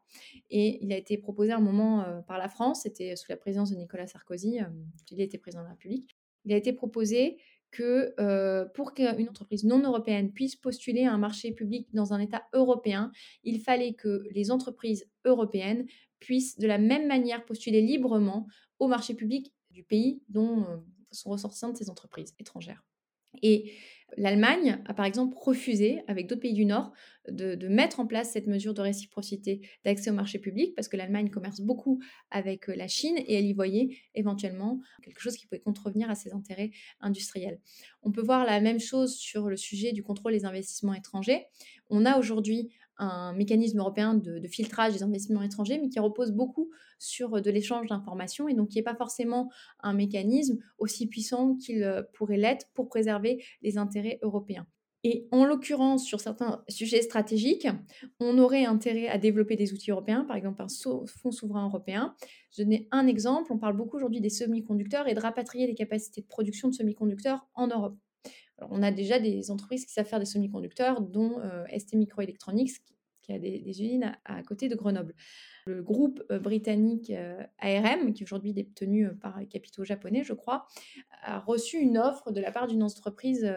et 0.51 0.83
il 0.83 0.93
a 0.93 0.97
été 0.97 1.17
proposé 1.17 1.51
à 1.51 1.57
un 1.57 1.61
moment 1.61 2.23
par 2.27 2.37
la 2.37 2.49
France, 2.49 2.81
c'était 2.83 3.15
sous 3.15 3.31
la 3.31 3.37
présidence 3.37 3.71
de 3.71 3.75
Nicolas 3.75 4.05
Sarkozy, 4.05 4.59
il 5.11 5.21
était 5.21 5.37
président 5.39 5.61
de 5.61 5.67
la 5.67 5.71
République, 5.71 6.17
il 6.45 6.53
a 6.53 6.55
été 6.55 6.73
proposé 6.73 7.39
que 7.71 8.13
euh, 8.19 8.65
pour 8.73 8.93
qu'une 8.93 9.29
entreprise 9.29 9.63
non 9.63 9.81
européenne 9.83 10.31
puisse 10.31 10.55
postuler 10.55 11.03
à 11.03 11.13
un 11.13 11.17
marché 11.17 11.51
public 11.51 11.87
dans 11.93 12.13
un 12.13 12.19
État 12.19 12.43
européen, 12.53 13.11
il 13.43 13.59
fallait 13.59 13.93
que 13.93 14.23
les 14.31 14.51
entreprises 14.51 15.09
européennes 15.25 15.85
puissent 16.19 16.57
de 16.57 16.67
la 16.67 16.77
même 16.77 17.07
manière 17.07 17.45
postuler 17.45 17.81
librement 17.81 18.47
au 18.79 18.87
marché 18.87 19.13
public 19.13 19.53
du 19.71 19.83
pays 19.83 20.21
dont 20.29 20.63
euh, 20.63 20.77
sont 21.11 21.29
ressortissantes 21.29 21.77
ces 21.77 21.89
entreprises 21.89 22.33
étrangères. 22.39 22.83
Et 23.41 23.73
L'Allemagne 24.15 24.81
a 24.85 24.93
par 24.93 25.05
exemple 25.05 25.35
refusé, 25.37 26.01
avec 26.07 26.27
d'autres 26.27 26.41
pays 26.41 26.53
du 26.53 26.65
Nord, 26.65 26.93
de, 27.29 27.67
mettre 27.67 27.99
en 27.99 28.07
place 28.07 28.31
cette 28.31 28.47
mesure 28.47 28.73
de 28.73 28.81
réciprocité 28.81 29.59
d'accès 29.83 30.09
au 30.09 30.13
marché 30.13 30.39
public 30.39 30.73
parce 30.75 30.87
que 30.87 30.95
l'Allemagne 30.95 31.29
commerce 31.29 31.59
beaucoup 31.59 31.99
avec 32.31 32.69
euh, 32.69 32.75
la 32.75 32.87
Chine 32.87 33.17
et 33.17 33.33
elle 33.35 33.45
y 33.45 33.53
voyait 33.53 33.97
éventuellement 34.15 34.79
quelque 35.03 35.19
chose 35.19 35.35
qui 35.35 35.45
pouvait 35.45 35.59
contrevenir 35.59 36.09
à 36.09 36.15
ses 36.15 36.31
intérêts 36.31 36.71
industriels. 37.01 37.59
On 38.01 38.11
peut 38.11 38.21
voir 38.21 38.45
la 38.45 38.61
même 38.61 38.79
chose 38.79 39.15
sur 39.15 39.49
le 39.49 39.57
sujet 39.57 39.91
du 39.91 40.03
contrôle 40.03 40.31
des 40.31 40.45
investissements 40.45 40.93
étrangers. 40.93 41.45
On 41.89 42.05
a 42.05 42.17
aujourd'hui 42.17 42.69
un 42.97 43.33
mécanisme 43.33 43.79
européen 43.79 44.13
de, 44.13 44.47
filtrage 44.47 44.93
des 44.93 45.03
investissements 45.03 45.41
étrangers, 45.41 45.79
mais 45.79 45.89
qui 45.89 45.99
repose 45.99 46.31
beaucoup 46.31 46.71
sur 46.99 47.35
euh, 47.35 47.41
de 47.41 47.51
l'échange 47.51 47.87
d'informations 47.87 48.47
et 48.47 48.53
donc 48.53 48.69
qui 48.69 48.77
n'est 48.77 48.83
pas 48.83 48.95
forcément 48.95 49.49
un 49.81 49.93
mécanisme 49.93 50.57
aussi 50.77 51.07
puissant 51.07 51.55
qu'il 51.55 51.83
euh, 51.83 52.03
pourrait 52.13 52.37
l'être 52.37 52.67
pour 52.73 52.87
préserver 52.87 53.43
les 53.61 53.77
intérêts 53.77 54.19
européens. 54.21 54.67
Et 55.03 55.27
en 55.31 55.45
l'occurrence, 55.45 56.03
sur 56.03 56.19
certains 56.19 56.63
sujets 56.67 57.01
stratégiques, 57.01 57.67
on 58.19 58.37
aurait 58.39 58.65
intérêt 58.65 59.07
à 59.07 59.17
développer 59.17 59.55
des 59.55 59.71
outils 59.71 59.91
européens, 59.91 60.25
par 60.25 60.35
exemple 60.35 60.61
un 60.61 60.67
fonds 60.67 61.31
souverain 61.31 61.65
européen. 61.65 62.15
Je 62.51 62.63
donne 62.63 62.79
un 62.91 63.07
exemple, 63.07 63.53
on 63.53 63.59
parle 63.59 63.77
beaucoup 63.77 63.97
aujourd'hui 63.97 64.21
des 64.21 64.31
semi-conducteurs 64.31 65.07
et 65.07 65.13
de 65.13 65.19
rapatrier 65.19 65.67
les 65.67 65.75
capacités 65.75 66.21
de 66.21 66.27
production 66.27 66.67
de 66.67 66.73
semi-conducteurs 66.73 67.47
en 67.53 67.67
Europe 67.67 67.95
on 68.61 68.81
a 68.83 68.91
déjà 68.91 69.19
des 69.19 69.51
entreprises 69.51 69.85
qui 69.85 69.93
savent 69.93 70.07
faire 70.07 70.19
des 70.19 70.25
semi-conducteurs, 70.25 71.01
dont 71.01 71.39
euh, 71.39 71.63
ST 71.77 71.93
Microelectronics, 71.93 72.71
qui, 73.21 73.33
a 73.33 73.39
des, 73.39 73.61
usines 73.67 74.15
à, 74.25 74.41
côté 74.43 74.69
de 74.69 74.75
Grenoble. 74.75 75.13
Le 75.65 75.83
groupe 75.83 76.23
euh, 76.31 76.39
britannique 76.39 77.09
euh, 77.09 77.43
ARM, 77.59 78.13
qui 78.13 78.23
aujourd'hui 78.23 78.51
est 78.51 78.53
détenu 78.53 79.09
par 79.17 79.39
les 79.39 79.47
capitaux 79.47 79.83
japonais, 79.83 80.23
je 80.23 80.33
crois, 80.33 80.65
a 81.21 81.39
reçu 81.39 81.77
une 81.77 81.97
offre 81.97 82.31
de 82.31 82.39
la 82.39 82.51
part 82.51 82.67
d'une 82.67 82.83
entreprise 82.83 83.51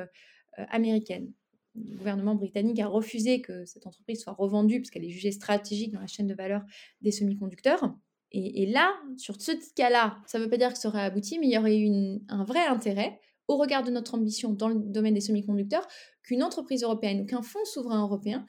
américaine. 0.57 1.33
Le 1.77 1.97
gouvernement 1.97 2.35
britannique 2.35 2.81
a 2.81 2.89
refusé 2.89 3.41
que 3.41 3.65
cette 3.65 3.87
entreprise 3.87 4.21
soit 4.21 4.33
revendue 4.33 4.81
parce 4.81 4.91
qu'elle 4.91 5.05
est 5.05 5.11
jugée 5.11 5.31
stratégique 5.31 5.93
dans 5.93 6.01
la 6.01 6.09
chaîne 6.09 6.27
de 6.27 6.35
valeur 6.35 6.63
des 7.01 7.13
semi-conducteurs. 7.13 7.95
Et, 8.33 8.67
là, 8.67 8.93
sur 9.17 9.41
ce 9.41 9.53
cas-là, 9.75 10.19
ça 10.27 10.39
ne 10.39 10.45
veut 10.45 10.51
pas 10.51 10.57
dire 10.57 10.73
que 10.73 10.79
ça 10.79 10.89
aurait 10.89 11.03
abouti, 11.03 11.39
mais 11.41 11.47
il 11.47 11.53
y 11.53 11.59
aurait 11.59 11.79
eu 11.79 12.21
un 12.29 12.45
vrai 12.45 12.65
intérêt 12.65 13.19
au 13.51 13.57
regard 13.57 13.83
de 13.83 13.91
notre 13.91 14.15
ambition 14.15 14.53
dans 14.53 14.69
le 14.69 14.77
domaine 14.77 15.15
des 15.15 15.21
semi-conducteurs, 15.21 15.87
qu'une 16.23 16.45
entreprise 16.45 16.85
européenne 16.85 17.23
ou 17.23 17.27
qu'un 17.27 17.43
fonds 17.43 17.65
souverain 17.65 18.01
européen 18.01 18.47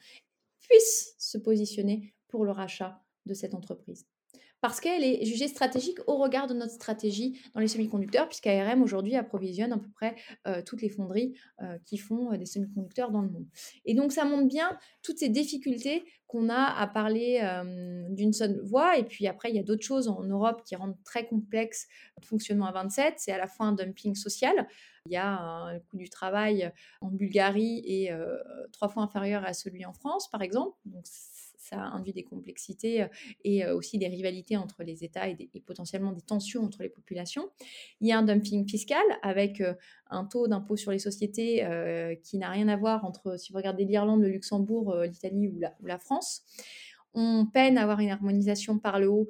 puisse 0.60 1.16
se 1.18 1.38
positionner 1.38 2.14
pour 2.28 2.44
le 2.44 2.52
rachat 2.52 3.02
de 3.26 3.34
cette 3.34 3.54
entreprise. 3.54 4.06
Parce 4.62 4.80
qu'elle 4.80 5.02
est 5.02 5.24
jugée 5.24 5.48
stratégique 5.48 5.98
au 6.06 6.16
regard 6.18 6.46
de 6.46 6.54
notre 6.54 6.72
stratégie 6.72 7.42
dans 7.52 7.60
les 7.60 7.66
semi-conducteurs, 7.66 8.28
puisqu'ARM 8.28 8.80
aujourd'hui 8.80 9.16
approvisionne 9.16 9.72
à 9.72 9.76
peu 9.76 9.90
près 9.90 10.14
euh, 10.46 10.62
toutes 10.64 10.82
les 10.82 10.88
fonderies 10.88 11.34
euh, 11.60 11.78
qui 11.84 11.98
font 11.98 12.32
euh, 12.32 12.36
des 12.36 12.46
semi-conducteurs 12.46 13.10
dans 13.10 13.22
le 13.22 13.28
monde. 13.28 13.44
Et 13.86 13.94
donc 13.94 14.12
ça 14.12 14.24
montre 14.24 14.46
bien 14.46 14.78
toutes 15.02 15.18
ces 15.18 15.28
difficultés 15.28 16.04
qu'on 16.28 16.48
a 16.48 16.62
à 16.62 16.86
parler 16.86 17.42
d'une 18.08 18.32
seule 18.32 18.58
voix. 18.62 18.96
Et 18.96 19.04
puis 19.04 19.26
après, 19.26 19.50
il 19.50 19.56
y 19.56 19.58
a 19.58 19.62
d'autres 19.62 19.84
choses 19.84 20.08
en 20.08 20.22
Europe 20.22 20.62
qui 20.64 20.74
rendent 20.76 20.96
très 21.04 21.26
complexe 21.26 21.86
le 22.18 22.24
fonctionnement 22.24 22.64
à 22.64 22.72
27. 22.72 23.16
C'est 23.18 23.32
à 23.32 23.36
la 23.36 23.46
fois 23.46 23.66
un 23.66 23.72
dumping 23.72 24.14
social. 24.14 24.66
Il 25.04 25.12
y 25.12 25.16
a 25.16 25.28
un 25.28 25.78
coût 25.80 25.98
du 25.98 26.08
travail 26.08 26.72
en 27.02 27.08
Bulgarie 27.08 27.82
et 27.84 28.10
trois 28.72 28.88
fois 28.88 29.02
inférieur 29.02 29.44
à 29.44 29.52
celui 29.52 29.84
en 29.84 29.92
France, 29.92 30.30
par 30.30 30.40
exemple. 30.40 30.74
Donc 30.86 31.04
ça 31.62 31.80
induit 31.80 32.12
des 32.12 32.24
complexités 32.24 33.06
et 33.44 33.66
aussi 33.66 33.98
des 33.98 34.08
rivalités 34.08 34.56
entre 34.56 34.82
les 34.82 35.04
États 35.04 35.28
et, 35.28 35.36
potentiellement 35.64 36.12
des 36.12 36.20
tensions 36.20 36.62
entre 36.62 36.82
les 36.82 36.88
populations. 36.88 37.48
Il 38.00 38.08
y 38.08 38.12
a 38.12 38.18
un 38.18 38.22
dumping 38.22 38.68
fiscal 38.68 39.02
avec 39.22 39.62
un 40.10 40.24
taux 40.24 40.48
d'impôt 40.48 40.76
sur 40.76 40.90
les 40.90 40.98
sociétés 40.98 41.64
qui 42.24 42.38
n'a 42.38 42.50
rien 42.50 42.68
à 42.68 42.76
voir 42.76 43.04
entre, 43.04 43.38
si 43.38 43.52
vous 43.52 43.58
regardez 43.58 43.84
l'Irlande, 43.84 44.22
le 44.22 44.28
Luxembourg, 44.28 44.96
l'Italie 45.04 45.48
ou 45.48 45.60
la, 45.86 45.98
France 45.98 46.42
on 47.14 47.46
peine 47.46 47.76
à 47.76 47.82
avoir 47.82 48.00
une 48.00 48.10
harmonisation 48.10 48.78
par 48.78 48.98
le 48.98 49.08
haut 49.08 49.28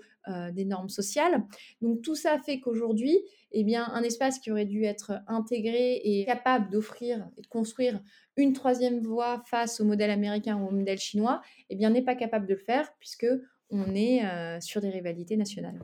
des 0.52 0.64
normes 0.64 0.88
sociales. 0.88 1.44
Donc 1.80 2.00
tout 2.02 2.14
ça 2.14 2.38
fait 2.38 2.60
qu'aujourd'hui, 2.60 3.18
eh 3.52 3.64
bien, 3.64 3.88
un 3.92 4.02
espace 4.02 4.38
qui 4.38 4.50
aurait 4.50 4.64
dû 4.64 4.84
être 4.84 5.12
intégré 5.26 6.00
et 6.04 6.24
capable 6.24 6.70
d'offrir 6.70 7.28
et 7.36 7.42
de 7.42 7.46
construire 7.46 8.00
une 8.36 8.52
troisième 8.52 9.00
voie 9.00 9.42
face 9.46 9.80
au 9.80 9.84
modèle 9.84 10.10
américain 10.10 10.56
ou 10.56 10.68
au 10.68 10.70
modèle 10.70 10.98
chinois, 10.98 11.42
eh 11.70 11.76
bien, 11.76 11.90
n'est 11.90 12.02
pas 12.02 12.14
capable 12.14 12.46
de 12.46 12.54
le 12.54 12.60
faire 12.60 12.92
puisque 12.98 13.26
on 13.70 13.94
est 13.94 14.24
euh, 14.24 14.60
sur 14.60 14.80
des 14.80 14.90
rivalités 14.90 15.36
nationales. 15.36 15.80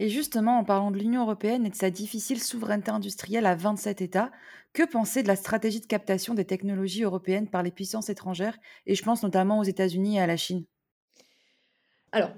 Et 0.00 0.08
justement, 0.08 0.58
en 0.58 0.64
parlant 0.64 0.90
de 0.90 0.98
l'Union 0.98 1.22
européenne 1.22 1.64
et 1.64 1.70
de 1.70 1.74
sa 1.76 1.90
difficile 1.90 2.42
souveraineté 2.42 2.90
industrielle 2.90 3.46
à 3.46 3.54
27 3.54 4.00
États, 4.00 4.32
que 4.72 4.82
penser 4.82 5.22
de 5.22 5.28
la 5.28 5.36
stratégie 5.36 5.80
de 5.80 5.86
captation 5.86 6.34
des 6.34 6.44
technologies 6.44 7.04
européennes 7.04 7.48
par 7.48 7.62
les 7.62 7.70
puissances 7.70 8.08
étrangères 8.08 8.58
Et 8.86 8.96
je 8.96 9.04
pense 9.04 9.22
notamment 9.22 9.60
aux 9.60 9.64
États-Unis 9.64 10.16
et 10.16 10.20
à 10.20 10.26
la 10.26 10.36
Chine? 10.36 10.64
Alors, 12.10 12.32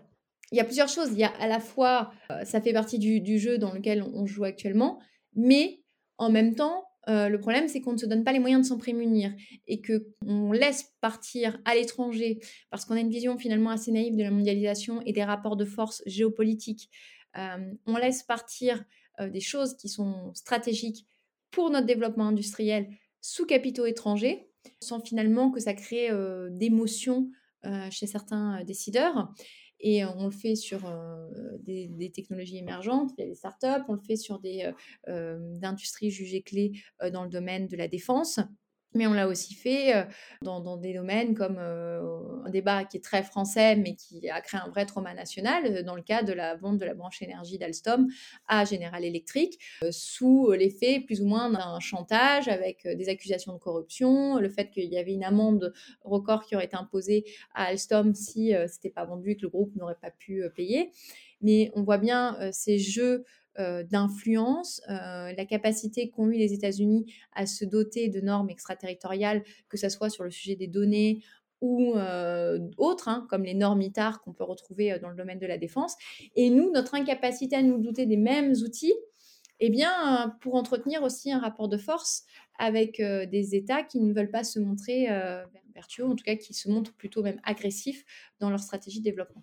il 0.52 0.58
y 0.58 0.60
a 0.60 0.64
plusieurs 0.64 0.88
choses. 0.88 1.10
Il 1.12 1.18
y 1.18 1.24
a 1.24 1.32
à 1.40 1.46
la 1.46 1.60
fois, 1.60 2.12
euh, 2.30 2.44
ça 2.44 2.60
fait 2.60 2.72
partie 2.72 2.98
du, 2.98 3.38
jeu 3.38 3.58
dans 3.58 3.72
lequel 3.72 4.02
on 4.02 4.26
joue 4.26 4.44
actuellement, 4.44 5.00
mais 5.34 5.82
en 6.18 6.30
même 6.30 6.54
temps, 6.54 6.84
euh, 7.08 7.28
le 7.28 7.38
problème, 7.38 7.68
c'est 7.68 7.80
qu'on 7.80 7.92
ne 7.92 7.98
se 7.98 8.06
donne 8.06 8.24
pas 8.24 8.32
les 8.32 8.38
moyens 8.38 8.62
de 8.62 8.66
s'en 8.66 8.78
prémunir 8.78 9.32
et 9.66 9.80
qu'on 9.80 10.52
laisse 10.52 10.92
partir 11.00 11.60
à 11.64 11.74
l'étranger, 11.74 12.40
parce 12.70 12.84
qu'on 12.84 12.94
a 12.94 13.00
une 13.00 13.10
vision 13.10 13.38
finalement 13.38 13.70
assez 13.70 13.92
naïve 13.92 14.16
de 14.16 14.22
la 14.22 14.30
mondialisation 14.30 15.02
et 15.02 15.12
des 15.12 15.22
rapports 15.22 15.56
de 15.56 15.64
force 15.64 16.02
géopolitiques. 16.06 16.90
Euh, 17.36 17.72
on 17.86 17.96
laisse 17.96 18.22
partir 18.22 18.84
des 19.18 19.40
choses 19.40 19.78
qui 19.78 19.88
sont 19.88 20.30
stratégiques 20.34 21.06
pour 21.50 21.70
notre 21.70 21.86
développement 21.86 22.28
industriel 22.28 22.86
sous 23.22 23.46
capitaux 23.46 23.86
étrangers, 23.86 24.50
sans 24.78 25.00
finalement 25.00 25.50
que 25.50 25.58
ça 25.58 25.72
crée 25.72 26.10
d'émotions 26.50 27.30
chez 27.90 28.06
certains 28.06 28.62
décideurs. 28.64 29.32
Et 29.80 30.04
on 30.04 30.26
le 30.26 30.30
fait 30.30 30.56
sur 30.56 30.80
des, 31.60 32.10
technologies 32.14 32.58
émergentes, 32.58 33.12
il 33.16 33.22
y 33.22 33.24
a 33.24 33.28
des 33.28 33.34
startups, 33.34 33.84
on 33.88 33.94
le 33.94 34.00
fait 34.00 34.16
sur 34.16 34.38
des 34.38 34.72
industries 35.62 36.10
jugées 36.10 36.42
clés 36.42 36.80
dans 37.12 37.24
le 37.24 37.30
domaine 37.30 37.66
de 37.66 37.76
la 37.76 37.88
défense. 37.88 38.40
Mais 38.96 39.06
on 39.06 39.12
l'a 39.12 39.28
aussi 39.28 39.54
fait 39.54 40.06
dans, 40.42 40.76
des 40.76 40.94
domaines 40.94 41.34
comme 41.34 41.58
un 41.58 42.50
débat 42.50 42.84
qui 42.84 42.96
est 42.96 43.04
très 43.04 43.22
français, 43.22 43.76
mais 43.76 43.94
qui 43.94 44.28
a 44.28 44.40
créé 44.40 44.60
un 44.60 44.68
vrai 44.68 44.86
trauma 44.86 45.14
national, 45.14 45.84
dans 45.84 45.94
le 45.94 46.02
cas 46.02 46.22
de 46.22 46.32
la 46.32 46.56
vente 46.56 46.78
de 46.78 46.84
la 46.84 46.94
branche 46.94 47.22
énergie 47.22 47.58
d'Alstom 47.58 48.08
à 48.48 48.64
General 48.64 49.04
Electric, 49.04 49.58
sous 49.90 50.50
l'effet 50.52 51.00
plus 51.00 51.20
ou 51.20 51.26
moins 51.26 51.50
d'un 51.50 51.78
chantage 51.80 52.48
avec 52.48 52.86
des 52.86 53.08
accusations 53.08 53.52
de 53.52 53.58
corruption, 53.58 54.38
le 54.38 54.48
fait 54.48 54.70
qu'il 54.70 54.90
y 54.92 54.98
avait 54.98 55.12
une 55.12 55.24
amende 55.24 55.72
record 56.02 56.44
qui 56.44 56.56
aurait 56.56 56.66
été 56.66 56.76
imposée 56.76 57.24
à 57.54 57.64
Alstom 57.64 58.14
si 58.14 58.50
ce 58.50 58.62
n'était 58.62 58.90
pas 58.90 59.04
vendu 59.04 59.30
et 59.30 59.36
que 59.36 59.42
le 59.42 59.50
groupe 59.50 59.74
n'aurait 59.76 59.98
pas 60.00 60.10
pu 60.10 60.42
payer. 60.54 60.90
Mais 61.42 61.70
on 61.74 61.82
voit 61.82 61.98
bien 61.98 62.38
ces 62.52 62.78
jeux 62.78 63.24
euh, 63.58 63.82
d'influence, 63.82 64.80
euh, 64.90 65.32
la 65.32 65.44
capacité 65.44 66.10
qu'ont 66.10 66.28
eu 66.28 66.36
les 66.36 66.52
États-Unis 66.52 67.12
à 67.32 67.46
se 67.46 67.64
doter 67.64 68.08
de 68.08 68.20
normes 68.20 68.50
extraterritoriales, 68.50 69.42
que 69.68 69.76
ce 69.76 69.88
soit 69.88 70.10
sur 70.10 70.24
le 70.24 70.30
sujet 70.30 70.56
des 70.56 70.66
données 70.66 71.22
ou 71.60 71.94
euh, 71.94 72.58
autres, 72.76 73.08
hein, 73.08 73.26
comme 73.30 73.44
les 73.44 73.54
normes 73.54 73.80
ITAR 73.80 74.20
qu'on 74.20 74.32
peut 74.32 74.44
retrouver 74.44 74.98
dans 75.00 75.08
le 75.08 75.16
domaine 75.16 75.38
de 75.38 75.46
la 75.46 75.56
défense. 75.56 75.96
Et 76.34 76.50
nous, 76.50 76.70
notre 76.70 76.94
incapacité 76.94 77.56
à 77.56 77.62
nous 77.62 77.78
douter 77.78 78.04
des 78.04 78.18
mêmes 78.18 78.52
outils, 78.52 78.94
eh 79.60 79.70
bien, 79.70 80.36
pour 80.42 80.54
entretenir 80.54 81.02
aussi 81.02 81.32
un 81.32 81.38
rapport 81.38 81.68
de 81.68 81.78
force 81.78 82.24
avec 82.58 83.00
des 83.00 83.54
États 83.54 83.82
qui 83.82 84.00
ne 84.00 84.12
veulent 84.12 84.30
pas 84.30 84.44
se 84.44 84.58
montrer 84.58 85.08
vertueux, 85.74 86.04
en 86.04 86.14
tout 86.14 86.24
cas 86.24 86.36
qui 86.36 86.52
se 86.52 86.68
montrent 86.68 86.92
plutôt 86.92 87.22
même 87.22 87.40
agressifs 87.42 88.04
dans 88.38 88.50
leur 88.50 88.60
stratégie 88.60 88.98
de 88.98 89.04
développement. 89.04 89.42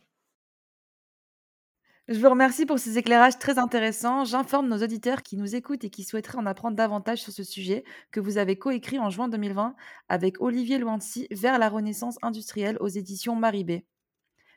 Je 2.10 2.20
vous 2.20 2.30
remercie 2.30 2.66
pour 2.66 2.80
ces 2.80 2.98
éclairages 2.98 3.40
très 3.40 3.58
intéressants. 3.58 4.26
J'informe 4.26 4.68
nos 4.68 4.84
auditeurs 4.84 5.24
qui 5.24 5.38
nous 5.38 5.56
écoutent 5.56 5.86
et 5.86 5.90
qui 5.90 6.04
souhaiteraient 6.04 6.38
en 6.38 6.46
apprendre 6.46 6.76
davantage 6.76 7.22
sur 7.22 7.32
ce 7.32 7.44
sujet 7.44 7.86
que 8.12 8.20
vous 8.20 8.38
avez 8.38 8.58
coécrit 8.58 9.00
en 9.00 9.10
juin 9.10 9.30
2020 9.30 9.74
avec 10.10 10.42
Olivier 10.42 10.80
Luancy 10.80 11.28
vers 11.32 11.58
la 11.58 11.70
renaissance 11.70 12.18
industrielle 12.22 12.78
aux 12.82 12.90
éditions 12.90 13.38
Maribé. 13.38 13.86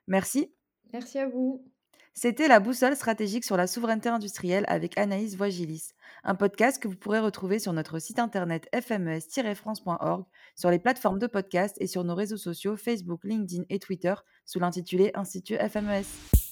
Merci. 0.08 0.52
Merci 0.92 1.20
à 1.20 1.28
vous. 1.28 1.64
C'était 2.14 2.48
la 2.48 2.58
boussole 2.58 2.96
stratégique 2.96 3.44
sur 3.44 3.56
la 3.56 3.68
souveraineté 3.68 4.08
industrielle 4.08 4.64
avec 4.66 4.98
Anaïs 4.98 5.36
Voigilis, 5.36 5.90
un 6.24 6.34
podcast 6.34 6.82
que 6.82 6.88
vous 6.88 6.96
pourrez 6.96 7.20
retrouver 7.20 7.60
sur 7.60 7.72
notre 7.72 8.00
site 8.00 8.18
internet 8.18 8.68
fmes-france.org, 8.72 10.24
sur 10.56 10.70
les 10.70 10.78
plateformes 10.80 11.18
de 11.20 11.26
podcast 11.28 11.76
et 11.78 11.86
sur 11.86 12.02
nos 12.02 12.14
réseaux 12.14 12.38
sociaux 12.38 12.76
Facebook, 12.76 13.20
LinkedIn 13.22 13.64
et 13.68 13.78
Twitter 13.78 14.14
sous 14.46 14.58
l'intitulé 14.58 15.12
Institut 15.14 15.58
FMES. 15.58 16.45